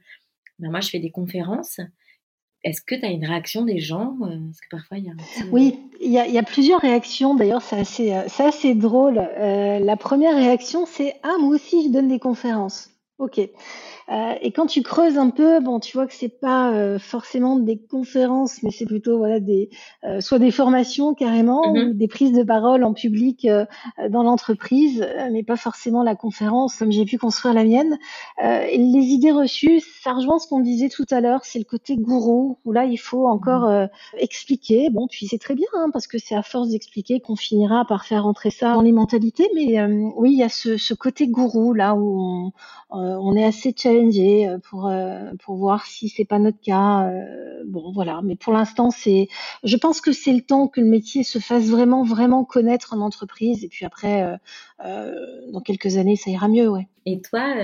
ben 0.62 0.72
moi 0.72 0.80
je 0.80 0.90
fais 0.90 1.00
des 1.00 1.12
conférences 1.12 1.80
est-ce 2.64 2.82
que 2.82 2.96
tu 2.96 3.06
as 3.06 3.10
une 3.10 3.26
réaction 3.26 3.64
des 3.64 3.80
gens 3.80 4.18
euh, 4.22 4.38
Parce 4.46 4.60
que 4.62 4.70
parfois 4.70 4.98
il 4.98 5.06
y 5.06 5.10
a 5.10 5.14
Oui, 5.52 5.80
il 6.00 6.12
y 6.12 6.38
a, 6.38 6.44
plusieurs 6.44 6.80
réactions. 6.80 7.34
D'ailleurs, 7.36 7.62
c'est 7.62 7.80
assez, 7.80 8.12
euh, 8.12 8.76
drôle. 8.76 9.16
la 9.16 9.98
première 9.98 10.36
réaction, 10.36 10.86
c'est 10.86 11.16
Ah, 11.24 11.36
moi 11.40 11.56
aussi, 11.56 11.86
je 11.88 11.90
donne 11.92 12.08
des 12.08 12.20
conférences. 12.20 12.92
Ok. 13.18 13.40
Euh, 14.12 14.34
et 14.42 14.52
quand 14.52 14.66
tu 14.66 14.82
creuses 14.82 15.18
un 15.18 15.30
peu, 15.30 15.62
bon, 15.62 15.80
tu 15.80 15.96
vois 15.96 16.06
que 16.06 16.14
c'est 16.14 16.40
pas 16.42 16.74
euh, 16.74 17.00
forcément 17.00 17.58
des 17.58 17.78
conférences, 17.78 18.62
mais 18.62 18.70
c'est 18.72 18.86
plutôt 18.86 19.18
voilà 19.18 19.40
des 19.40 19.70
euh, 20.04 20.20
soit 20.20 20.40
des 20.40 20.52
formations 20.52 21.14
carrément 21.14 21.62
Mhm. 21.74 21.90
ou 21.90 21.94
des 21.94 22.08
prises 22.08 22.34
de 22.34 22.44
parole 22.44 22.84
en 22.84 22.94
public 22.94 23.48
dans 24.10 24.24
l'entreprise, 24.24 25.06
mais 25.32 25.44
pas 25.44 25.56
forcément 25.56 26.04
la 26.04 26.16
conférence 26.16 26.76
comme 26.76 26.92
j'ai 26.92 27.06
pu 27.06 27.18
construire 27.18 27.54
la 27.54 27.64
mienne. 27.64 27.98
Et 28.42 28.78
les 28.78 29.06
idées 29.06 29.32
reçues, 29.32 29.82
ça 30.04 30.14
rejoint 30.14 30.40
ce 30.40 30.48
qu'on 30.48 30.60
disait 30.60 30.90
tout 30.90 31.06
à 31.12 31.22
l'heure, 31.22 31.42
c'est 31.44 31.60
le 31.60 31.66
côté 31.66 31.96
gourou 31.98 32.58
où 32.66 32.72
là 32.72 32.86
il 32.86 32.98
faut 32.98 33.28
encore 33.28 33.66
euh, 33.66 33.86
expliquer. 34.18 34.90
Bon, 34.90 35.08
puis 35.08 35.28
c'est 35.28 35.38
très 35.38 35.56
bien 35.56 35.68
hein, 35.76 35.90
parce 35.94 36.08
que 36.08 36.18
c'est 36.18 36.36
à 36.36 36.44
force 36.44 36.70
d'expliquer 36.70 37.20
qu'on 37.22 37.36
finira 37.36 37.86
par 37.86 38.06
faire 38.06 38.24
rentrer 38.24 38.52
ça 38.52 38.74
dans 38.74 38.82
les 38.82 38.92
mentalités. 38.92 39.50
Mais 39.56 39.82
oui, 40.16 40.34
il 40.34 40.40
y 40.40 40.44
a 40.44 40.50
ce, 40.50 40.78
ce 40.78 40.94
côté 40.94 41.28
gourou 41.28 41.74
là 41.74 41.96
où 41.96 42.20
on, 42.20 42.52
on 42.92 43.36
est 43.36 43.46
assez 43.46 43.74
challengé 43.78 44.01
euh, 44.10 44.58
pour 44.58 44.88
euh, 44.88 45.32
pour 45.44 45.56
voir 45.56 45.86
si 45.86 46.10
c'est 46.10 46.26
pas 46.26 46.40
notre 46.40 46.60
cas. 46.62 47.10
Euh, 47.10 47.64
bon, 47.66 47.92
voilà. 47.92 48.22
Mais 48.24 48.36
pour 48.36 48.54
l'instant, 48.54 48.92
c'est. 48.92 49.28
Je 49.64 49.78
pense 49.78 50.02
que 50.02 50.12
c'est 50.12 50.34
le 50.34 50.42
temps 50.42 50.68
que 50.68 50.82
le 50.82 50.88
métier 50.88 51.24
se 51.24 51.40
fasse 51.40 51.66
vraiment 51.66 52.04
vraiment 52.04 52.44
connaître 52.44 52.94
en 52.94 53.02
entreprise. 53.02 53.64
Et 53.64 53.68
puis 53.68 53.86
après, 53.86 54.38
euh, 54.86 55.12
dans 55.52 55.62
quelques 55.62 55.98
années, 55.98 56.16
ça 56.16 56.32
ira 56.32 56.48
mieux, 56.48 56.70
ouais. 56.70 56.88
Et 57.06 57.22
toi, 57.22 57.56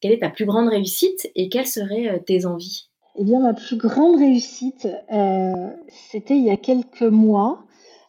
quelle 0.00 0.12
est 0.12 0.20
ta 0.20 0.30
plus 0.30 0.46
grande 0.46 0.68
réussite 0.68 1.28
et 1.34 1.48
quelles 1.48 1.66
seraient 1.66 2.22
tes 2.24 2.46
envies? 2.46 2.88
Eh 3.18 3.24
bien, 3.24 3.40
ma 3.40 3.54
plus 3.54 3.76
grande 3.76 4.18
réussite, 4.18 4.88
c'était 6.10 6.36
il 6.36 6.44
y 6.44 6.50
a 6.50 6.56
quelques 6.56 7.02
mois. 7.02 7.65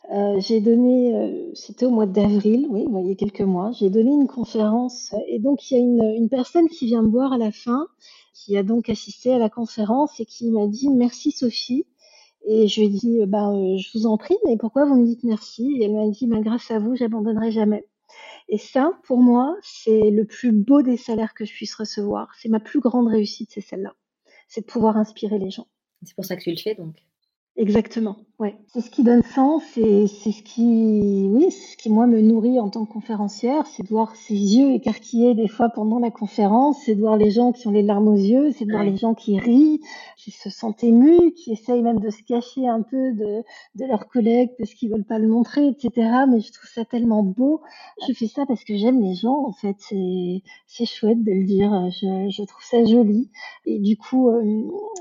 Euh, 0.09 0.39
j'ai 0.39 0.61
donné, 0.61 1.13
euh, 1.15 1.51
c'était 1.53 1.85
au 1.85 1.89
mois 1.89 2.05
d'avril, 2.05 2.65
oui, 2.69 2.85
il 2.87 3.07
y 3.09 3.11
a 3.11 3.15
quelques 3.15 3.41
mois, 3.41 3.71
j'ai 3.73 3.89
donné 3.89 4.11
une 4.11 4.27
conférence 4.27 5.13
et 5.27 5.37
donc 5.39 5.69
il 5.69 5.73
y 5.75 5.77
a 5.77 6.15
une, 6.15 6.29
personne 6.29 6.69
qui 6.69 6.85
vient 6.85 7.01
me 7.01 7.09
voir 7.09 7.33
à 7.33 7.37
la 7.37 7.51
fin, 7.51 7.87
qui 8.33 8.55
a 8.55 8.63
donc 8.63 8.87
assisté 8.87 9.33
à 9.33 9.37
la 9.37 9.49
conférence 9.49 10.17
et 10.21 10.25
qui 10.25 10.49
m'a 10.49 10.67
dit 10.67 10.89
merci 10.89 11.31
Sophie. 11.31 11.85
Et 12.45 12.69
je 12.69 12.79
lui 12.79 12.87
ai 12.87 12.89
dit, 12.89 13.19
bah, 13.27 13.49
euh, 13.49 13.77
je 13.77 13.89
vous 13.97 14.05
en 14.05 14.17
prie, 14.17 14.37
mais 14.45 14.55
pourquoi 14.55 14.85
vous 14.85 14.95
me 14.95 15.05
dites 15.05 15.23
merci? 15.25 15.77
Et 15.81 15.85
elle 15.85 15.93
m'a 15.93 16.07
dit, 16.07 16.27
bah, 16.27 16.39
grâce 16.39 16.71
à 16.71 16.79
vous, 16.79 16.95
j'abandonnerai 16.95 17.51
jamais. 17.51 17.85
Et 18.47 18.57
ça, 18.57 18.93
pour 19.03 19.17
moi, 19.17 19.57
c'est 19.61 20.11
le 20.11 20.23
plus 20.23 20.53
beau 20.53 20.81
des 20.81 20.95
salaires 20.95 21.33
que 21.33 21.43
je 21.43 21.51
puisse 21.51 21.75
recevoir. 21.75 22.29
C'est 22.39 22.47
ma 22.47 22.61
plus 22.61 22.79
grande 22.79 23.09
réussite, 23.09 23.49
c'est 23.51 23.61
celle-là. 23.61 23.93
C'est 24.47 24.61
de 24.61 24.65
pouvoir 24.67 24.95
inspirer 24.95 25.39
les 25.39 25.49
gens. 25.49 25.67
C'est 26.03 26.15
pour 26.15 26.23
ça 26.23 26.37
que 26.37 26.43
tu 26.43 26.51
le 26.51 26.57
fais 26.57 26.75
donc 26.75 26.95
Exactement, 27.59 28.17
ouais. 28.37 28.55
C'est 28.67 28.81
ce 28.81 28.91
qui 28.91 29.03
donne 29.03 29.23
sens 29.23 29.63
et 29.77 30.05
c'est 30.05 30.31
ce 30.31 30.43
qui, 30.43 31.27
oui, 31.31 31.49
ce 31.49 31.75
qui 31.75 31.89
moi 31.89 32.05
me 32.05 32.21
nourrit 32.21 32.59
en 32.59 32.69
tant 32.69 32.85
que 32.85 32.93
conférencière, 32.93 33.65
c'est 33.65 33.81
de 33.81 33.87
voir 33.89 34.15
ses 34.15 34.35
yeux 34.35 34.73
écarquillés 34.73 35.33
des 35.33 35.47
fois 35.47 35.69
pendant 35.69 35.97
la 35.97 36.11
conférence, 36.11 36.77
c'est 36.85 36.93
de 36.93 36.99
voir 36.99 37.17
les 37.17 37.31
gens 37.31 37.51
qui 37.51 37.67
ont 37.67 37.71
les 37.71 37.81
larmes 37.81 38.09
aux 38.09 38.13
yeux, 38.15 38.51
c'est 38.51 38.65
de 38.65 38.69
voir 38.71 38.83
Ouais. 38.83 38.91
les 38.91 38.95
gens 38.97 39.15
qui 39.15 39.39
rient, 39.39 39.81
qui 40.17 40.29
se 40.29 40.51
sentent 40.51 40.83
émus, 40.83 41.31
qui 41.33 41.51
essayent 41.51 41.81
même 41.81 41.99
de 41.99 42.11
se 42.11 42.21
cacher 42.21 42.67
un 42.67 42.83
peu 42.83 43.11
de, 43.13 43.41
de 43.73 43.85
leurs 43.85 44.07
collègues 44.07 44.51
parce 44.59 44.71
qu'ils 44.75 44.91
veulent 44.91 45.03
pas 45.05 45.17
le 45.17 45.27
montrer, 45.27 45.69
etc. 45.69 46.25
Mais 46.29 46.39
je 46.39 46.51
trouve 46.51 46.69
ça 46.69 46.85
tellement 46.85 47.23
beau. 47.23 47.61
Je 48.07 48.13
fais 48.13 48.27
ça 48.27 48.45
parce 48.45 48.63
que 48.63 48.77
j'aime 48.77 49.01
les 49.01 49.15
gens, 49.15 49.45
en 49.47 49.51
fait. 49.53 49.75
C'est, 49.79 50.43
c'est 50.67 50.85
chouette 50.85 51.23
de 51.23 51.31
le 51.31 51.43
dire. 51.43 51.71
Je, 51.89 52.29
je 52.29 52.43
trouve 52.43 52.63
ça 52.63 52.85
joli. 52.85 53.31
Et 53.65 53.79
du 53.79 53.97
coup, 53.97 54.29
euh, 54.29 54.43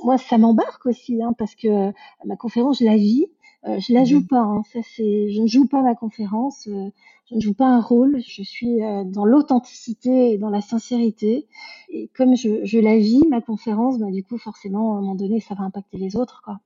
moi, 0.04 0.16
ça 0.16 0.38
m'embarque 0.38 0.86
aussi, 0.86 1.22
hein, 1.22 1.34
parce 1.36 1.54
que 1.54 1.68
euh, 1.68 1.92
ma 2.24 2.36
conférence, 2.46 2.78
je 2.80 2.84
la 2.84 2.96
vis. 2.96 3.26
Euh, 3.66 3.80
je 3.80 3.92
la 3.92 4.04
joue 4.04 4.20
Mhm. 4.20 4.26
pas. 4.34 4.42
Hein. 4.50 4.62
Ça, 4.72 4.78
c'est, 4.94 5.30
je 5.34 5.40
ne 5.42 5.46
joue 5.54 5.66
pas 5.66 5.82
ma 5.82 5.94
conférence. 5.94 6.68
euh, 6.68 6.90
je 7.28 7.34
ne 7.34 7.40
joue 7.40 7.54
pas 7.54 7.66
un 7.66 7.80
rôle. 7.80 8.12
Je 8.36 8.42
suis 8.42 8.74
euh, 8.82 9.02
dans 9.04 9.24
l'authenticité 9.24 10.32
et 10.32 10.38
dans 10.38 10.50
la 10.50 10.60
sincérité. 10.60 11.48
Et 11.88 12.08
comme 12.16 12.36
je, 12.36 12.64
je 12.64 12.78
la 12.78 12.96
vis, 12.96 13.22
ma 13.28 13.40
conférence, 13.40 13.98
bah, 13.98 14.10
du 14.12 14.22
coup, 14.22 14.38
forcément, 14.38 14.94
à 14.94 14.98
un 14.98 15.00
moment 15.00 15.16
donné, 15.16 15.40
ça 15.40 15.54
va 15.56 15.64
impacter 15.64 15.96
les 15.98 16.14
autres, 16.14 16.40
quoi. 16.44 16.60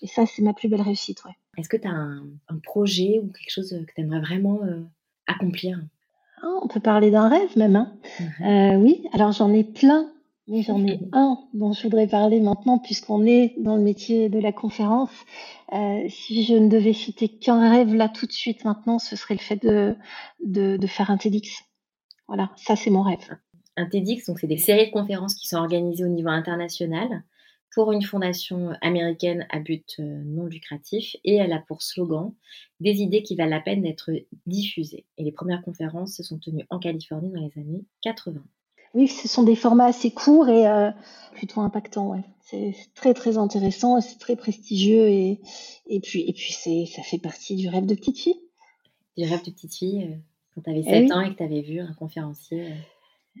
Et 0.00 0.06
ça, 0.06 0.24
c'est 0.26 0.42
ma 0.42 0.54
plus 0.54 0.68
belle 0.68 0.80
réussite, 0.82 1.22
ouais. 1.26 1.36
Est-ce 1.58 1.68
que 1.68 1.76
tu 1.76 1.86
as 1.88 1.90
un, 1.92 2.24
un 2.48 2.58
projet 2.62 3.20
ou 3.22 3.26
quelque 3.36 3.50
chose 3.50 3.70
que 3.86 3.92
tu 3.94 4.00
aimerais 4.00 4.20
vraiment 4.20 4.60
euh, 4.62 4.80
accomplir? 5.26 5.74
Ah, 6.42 6.46
on 6.62 6.68
peut 6.68 6.80
parler 6.80 7.10
d'un 7.10 7.28
rêve 7.28 7.52
même, 7.58 7.76
hein. 7.76 7.92
Mhm. 8.20 8.46
Euh, 8.46 8.76
oui, 8.84 8.94
alors 9.12 9.32
j'en 9.32 9.52
ai 9.52 9.64
plein, 9.64 10.08
j'en 10.48 10.84
ai 10.86 10.98
un 11.12 11.38
dont 11.52 11.72
je 11.72 11.82
voudrais 11.82 12.06
parler 12.06 12.40
maintenant 12.40 12.78
puisqu'on 12.78 13.26
est 13.26 13.54
dans 13.58 13.76
le 13.76 13.82
métier 13.82 14.28
de 14.28 14.38
la 14.38 14.52
conférence. 14.52 15.10
Euh, 15.72 16.06
si 16.08 16.44
je 16.44 16.54
ne 16.54 16.68
devais 16.68 16.94
citer 16.94 17.28
qu'un 17.28 17.70
rêve 17.70 17.94
là 17.94 18.08
tout 18.08 18.26
de 18.26 18.32
suite 18.32 18.64
maintenant, 18.64 18.98
ce 18.98 19.16
serait 19.16 19.34
le 19.34 19.40
fait 19.40 19.62
de, 19.62 19.96
de, 20.44 20.76
de 20.76 20.86
faire 20.86 21.10
un 21.10 21.18
TEDx. 21.18 21.64
Voilà, 22.26 22.50
ça 22.56 22.76
c'est 22.76 22.90
mon 22.90 23.02
rêve. 23.02 23.36
Un 23.76 23.86
TEDx, 23.86 24.26
donc 24.26 24.38
c'est 24.40 24.46
des 24.46 24.58
séries 24.58 24.86
de 24.86 24.92
conférences 24.92 25.34
qui 25.34 25.46
sont 25.46 25.58
organisées 25.58 26.04
au 26.04 26.08
niveau 26.08 26.30
international 26.30 27.24
pour 27.74 27.92
une 27.92 28.02
fondation 28.02 28.72
américaine 28.80 29.46
à 29.50 29.60
but 29.60 29.96
euh, 30.00 30.22
non 30.24 30.46
lucratif 30.46 31.14
et 31.24 31.34
elle 31.34 31.52
a 31.52 31.58
pour 31.58 31.82
slogan 31.82 32.32
des 32.80 33.02
idées 33.02 33.22
qui 33.22 33.36
valent 33.36 33.50
la 33.50 33.60
peine 33.60 33.82
d'être 33.82 34.10
diffusées. 34.46 35.04
Et 35.18 35.24
les 35.24 35.32
premières 35.32 35.62
conférences 35.62 36.16
se 36.16 36.22
sont 36.22 36.38
tenues 36.38 36.64
en 36.70 36.78
Californie 36.78 37.30
dans 37.30 37.40
les 37.40 37.60
années 37.60 37.84
80. 38.02 38.42
Oui, 38.98 39.08
ce 39.08 39.28
sont 39.28 39.42
des 39.44 39.56
formats 39.56 39.86
assez 39.86 40.10
courts 40.10 40.48
et 40.48 40.66
euh, 40.66 40.90
plutôt 41.34 41.60
impactants. 41.60 42.10
Ouais. 42.10 42.24
C'est 42.42 42.74
très 42.94 43.14
très 43.14 43.38
intéressant, 43.38 43.98
et 43.98 44.00
c'est 44.00 44.18
très 44.18 44.34
prestigieux 44.36 45.08
et, 45.08 45.40
et 45.86 46.00
puis 46.00 46.22
et 46.28 46.32
puis 46.32 46.52
c'est 46.52 46.86
ça 46.86 47.02
fait 47.02 47.18
partie 47.18 47.56
du 47.56 47.68
rêve 47.68 47.86
de 47.86 47.94
petite 47.94 48.18
fille. 48.18 48.40
Du 49.16 49.24
rêve 49.24 49.44
de 49.44 49.50
petite 49.50 49.74
fille 49.74 50.04
euh, 50.04 50.16
quand 50.54 50.62
tu 50.62 50.70
avais 50.70 50.80
Eh 50.80 50.90
7 50.90 51.02
oui. 51.04 51.12
ans 51.12 51.20
et 51.20 51.30
que 51.32 51.36
tu 51.38 51.42
avais 51.44 51.60
vu 51.62 51.80
un 51.80 51.92
conférencier. 51.94 52.62
euh, 52.72 52.74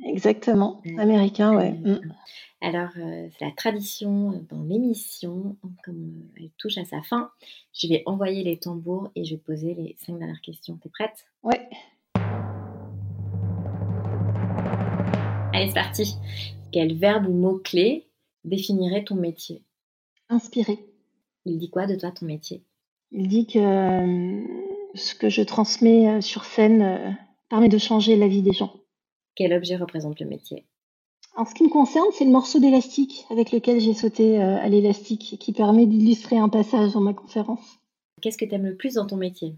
Exactement, 0.04 0.80
américain, 0.98 1.56
ouais. 1.56 1.74
Euh, 1.84 1.98
Mm. 2.00 2.12
Alors, 2.60 2.90
euh, 2.98 3.28
c'est 3.38 3.44
la 3.44 3.50
tradition 3.52 4.44
dans 4.50 4.62
l'émission, 4.62 5.56
comme 5.84 6.12
elle 6.36 6.50
touche 6.58 6.76
à 6.78 6.84
sa 6.84 7.02
fin, 7.02 7.30
je 7.72 7.86
vais 7.88 8.02
envoyer 8.06 8.42
les 8.44 8.58
tambours 8.58 9.10
et 9.16 9.24
je 9.24 9.34
vais 9.34 9.40
poser 9.40 9.74
les 9.74 9.96
cinq 10.04 10.18
dernières 10.18 10.40
questions. 10.40 10.76
T'es 10.82 10.88
prête? 10.88 11.26
Ouais. 11.44 11.68
Allez, 15.58 15.70
c'est 15.70 15.74
parti. 15.74 16.14
Quel 16.70 16.94
verbe 16.94 17.26
ou 17.26 17.32
mot-clé 17.32 18.06
définirait 18.44 19.02
ton 19.02 19.16
métier? 19.16 19.64
Inspiré. 20.28 20.78
Il 21.46 21.58
dit 21.58 21.68
quoi 21.68 21.88
de 21.88 21.96
toi, 21.96 22.12
ton 22.12 22.26
métier? 22.26 22.62
Il 23.10 23.26
dit 23.26 23.48
que 23.48 23.58
euh, 23.58 24.44
ce 24.94 25.16
que 25.16 25.28
je 25.28 25.42
transmets 25.42 26.08
euh, 26.08 26.20
sur 26.20 26.44
scène 26.44 26.82
euh, 26.82 27.10
permet 27.48 27.68
de 27.68 27.78
changer 27.78 28.14
la 28.14 28.28
vie 28.28 28.42
des 28.42 28.52
gens. 28.52 28.72
Quel 29.34 29.52
objet 29.52 29.74
représente 29.74 30.20
le 30.20 30.26
métier? 30.26 30.64
En 31.34 31.44
ce 31.44 31.54
qui 31.54 31.64
me 31.64 31.70
concerne, 31.70 32.06
c'est 32.12 32.24
le 32.24 32.30
morceau 32.30 32.60
d'élastique 32.60 33.26
avec 33.28 33.50
lequel 33.50 33.80
j'ai 33.80 33.94
sauté 33.94 34.40
à 34.40 34.68
l'élastique 34.68 35.32
et 35.32 35.38
qui 35.38 35.52
permet 35.52 35.86
d'illustrer 35.86 36.38
un 36.38 36.48
passage 36.48 36.92
dans 36.92 37.00
ma 37.00 37.14
conférence. 37.14 37.80
Qu'est-ce 38.22 38.38
que 38.38 38.44
tu 38.44 38.54
aimes 38.54 38.66
le 38.66 38.76
plus 38.76 38.94
dans 38.94 39.06
ton 39.06 39.16
métier? 39.16 39.56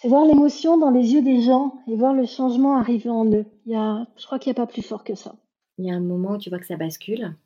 C'est 0.00 0.08
voir 0.08 0.24
l'émotion 0.24 0.78
dans 0.78 0.90
les 0.90 1.12
yeux 1.12 1.20
des 1.20 1.42
gens 1.42 1.74
et 1.86 1.94
voir 1.94 2.14
le 2.14 2.24
changement 2.24 2.78
arriver 2.78 3.10
en 3.10 3.26
eux. 3.26 3.44
Il 3.66 3.72
y 3.72 3.76
a, 3.76 4.06
je 4.16 4.24
crois 4.24 4.38
qu'il 4.38 4.50
n'y 4.50 4.58
a 4.58 4.62
pas 4.64 4.66
plus 4.66 4.80
fort 4.80 5.04
que 5.04 5.14
ça. 5.14 5.34
Il 5.76 5.84
y 5.84 5.90
a 5.90 5.94
un 5.94 6.00
moment 6.00 6.32
où 6.32 6.38
tu 6.38 6.48
vois 6.48 6.58
que 6.58 6.64
ça 6.66 6.78
bascule. 6.78 7.36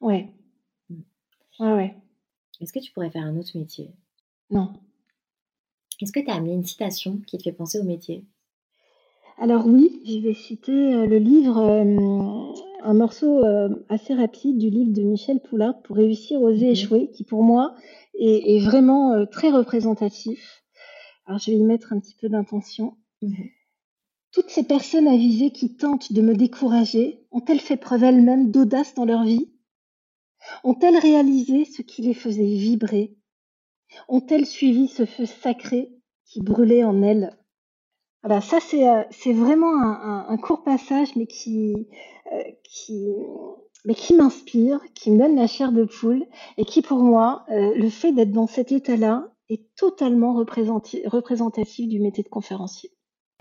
Ouais. 0.00 0.28
Mm. 0.90 1.00
Ouais, 1.60 1.72
ouais. 1.72 1.94
Est-ce 2.60 2.72
que 2.72 2.80
tu 2.80 2.90
pourrais 2.92 3.10
faire 3.10 3.22
un 3.22 3.36
autre 3.36 3.56
métier? 3.56 3.92
Non. 4.50 4.72
Est-ce 6.00 6.10
que 6.10 6.18
tu 6.18 6.28
as 6.30 6.34
amené 6.34 6.54
une 6.54 6.64
citation 6.64 7.18
qui 7.28 7.38
te 7.38 7.44
fait 7.44 7.52
penser 7.52 7.78
au 7.78 7.84
métier? 7.84 8.24
Alors 9.38 9.64
oui, 9.64 10.00
je 10.04 10.18
vais 10.18 10.34
citer 10.34 10.72
euh, 10.72 11.06
le 11.06 11.18
livre, 11.18 11.58
euh, 11.58 12.52
un 12.82 12.94
morceau 12.94 13.44
euh, 13.44 13.68
assez 13.88 14.14
rapide 14.14 14.58
du 14.58 14.68
livre 14.68 14.92
de 14.92 15.02
Michel 15.02 15.38
Poulard 15.40 15.80
pour 15.82 15.94
réussir, 15.94 16.42
oser, 16.42 16.66
Mhm. 16.66 16.72
échouer, 16.72 17.10
qui 17.12 17.22
pour 17.22 17.44
moi 17.44 17.76
est, 18.18 18.56
est 18.56 18.60
vraiment 18.64 19.12
euh, 19.12 19.26
très 19.26 19.50
représentatif. 19.50 20.63
Alors 21.26 21.38
je 21.38 21.50
vais 21.50 21.58
y 21.58 21.62
mettre 21.62 21.92
un 21.92 22.00
petit 22.00 22.14
peu 22.14 22.30
d'intention. 22.30 22.96
Mhm. 23.20 23.50
Toutes 24.32 24.50
ces 24.50 24.64
personnes 24.64 25.08
avisées 25.08 25.52
qui 25.52 25.76
tentent 25.76 26.12
de 26.12 26.22
me 26.22 26.34
décourager 26.36 27.26
ont-elles 27.32 27.60
fait 27.60 27.76
preuve 27.78 28.04
elles-mêmes 28.04 28.50
d'audace 28.50 28.94
dans 28.94 29.06
leur 29.06 29.24
vie? 29.24 29.50
Ont-elles 30.64 30.96
réalisé 30.98 31.64
ce 31.64 31.80
qui 31.82 32.02
les 32.02 32.12
faisait 32.14 32.42
vibrer? 32.56 33.14
Ont-elles 34.08 34.46
suivi 34.46 34.88
ce 34.88 35.06
feu 35.06 35.26
sacré 35.26 35.92
qui 36.26 36.42
brûlait 36.42 36.84
en 36.84 37.02
elles? 37.02 37.36
Voilà, 38.24 38.40
ça 38.42 38.60
c'est 38.60 38.88
euh, 38.88 39.02
c'est 39.12 39.32
vraiment 39.34 39.74
un, 39.82 39.92
un- 39.92 40.26
un 40.30 40.38
court 40.38 40.64
passage, 40.64 41.16
mais 41.16 41.26
qui, 41.26 41.88
euh, 42.32 42.42
qui, 42.64 43.06
mais 43.86 43.94
qui 43.94 44.14
m'inspire, 44.14 44.80
qui 44.94 45.10
me 45.12 45.18
donne 45.18 45.36
la 45.36 45.48
chair 45.48 45.72
de 45.72 45.84
poule, 45.84 46.26
et 46.58 46.64
qui 46.66 46.82
pour 46.82 47.00
moi, 47.00 47.46
euh, 47.50 47.74
le 47.76 47.90
fait 47.90 48.12
d'être 48.12 48.32
dans 48.32 48.46
cet 48.48 48.72
état-là 48.72 49.28
est 49.50 49.62
totalement 49.76 50.34
représentatif 50.34 51.88
du 51.88 52.00
métier 52.00 52.24
de 52.24 52.28
conférencier. 52.28 52.90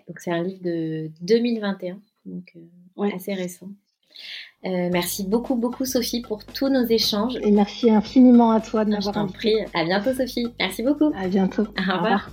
Donc 0.07 0.19
c'est 0.19 0.31
un 0.31 0.43
livre 0.43 0.61
de 0.63 1.11
2021, 1.21 1.99
donc 2.25 2.53
euh, 2.55 3.09
assez 3.15 3.33
récent. 3.33 3.69
Euh, 4.65 4.89
merci 4.91 5.23
beaucoup, 5.27 5.55
beaucoup 5.55 5.85
Sophie 5.85 6.21
pour 6.21 6.45
tous 6.45 6.69
nos 6.69 6.85
échanges. 6.85 7.37
Et 7.41 7.51
merci 7.51 7.89
infiniment 7.89 8.51
à 8.51 8.61
toi 8.61 8.85
de 8.85 8.91
Je 8.91 8.95
m'avoir 8.95 9.13
t'en 9.15 9.21
invité. 9.21 9.37
prie. 9.37 9.55
À 9.73 9.85
bientôt 9.85 10.13
Sophie. 10.13 10.47
Merci 10.59 10.83
beaucoup. 10.83 11.11
À 11.15 11.27
bientôt. 11.27 11.63
Au 11.63 11.93
revoir. 11.93 12.29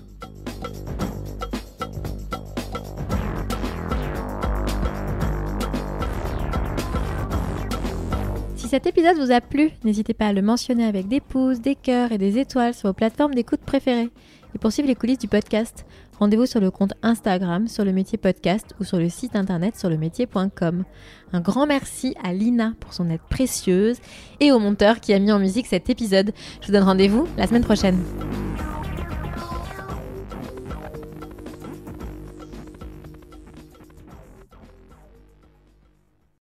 Cet 8.70 8.86
épisode 8.86 9.16
vous 9.16 9.32
a 9.32 9.40
plu, 9.40 9.72
n'hésitez 9.82 10.14
pas 10.14 10.28
à 10.28 10.32
le 10.32 10.42
mentionner 10.42 10.84
avec 10.84 11.08
des 11.08 11.18
pouces, 11.18 11.60
des 11.60 11.74
cœurs 11.74 12.12
et 12.12 12.18
des 12.18 12.38
étoiles 12.38 12.72
sur 12.72 12.88
vos 12.88 12.92
plateformes 12.92 13.34
d'écoute 13.34 13.58
préférées. 13.66 14.10
Et 14.54 14.58
pour 14.60 14.70
suivre 14.70 14.86
les 14.86 14.94
coulisses 14.94 15.18
du 15.18 15.26
podcast, 15.26 15.84
rendez-vous 16.20 16.46
sur 16.46 16.60
le 16.60 16.70
compte 16.70 16.92
Instagram 17.02 17.66
sur 17.66 17.84
le 17.84 17.90
métier 17.90 18.16
podcast 18.16 18.72
ou 18.78 18.84
sur 18.84 18.98
le 18.98 19.08
site 19.08 19.34
internet 19.34 19.76
sur 19.76 19.90
le 19.90 19.96
métier.com. 19.96 20.84
Un 21.32 21.40
grand 21.40 21.66
merci 21.66 22.14
à 22.22 22.32
Lina 22.32 22.74
pour 22.78 22.92
son 22.92 23.10
aide 23.10 23.18
précieuse 23.28 23.98
et 24.38 24.52
au 24.52 24.60
monteur 24.60 25.00
qui 25.00 25.12
a 25.14 25.18
mis 25.18 25.32
en 25.32 25.40
musique 25.40 25.66
cet 25.66 25.90
épisode. 25.90 26.30
Je 26.60 26.68
vous 26.68 26.72
donne 26.72 26.84
rendez-vous 26.84 27.26
la 27.38 27.48
semaine 27.48 27.64
prochaine. 27.64 27.98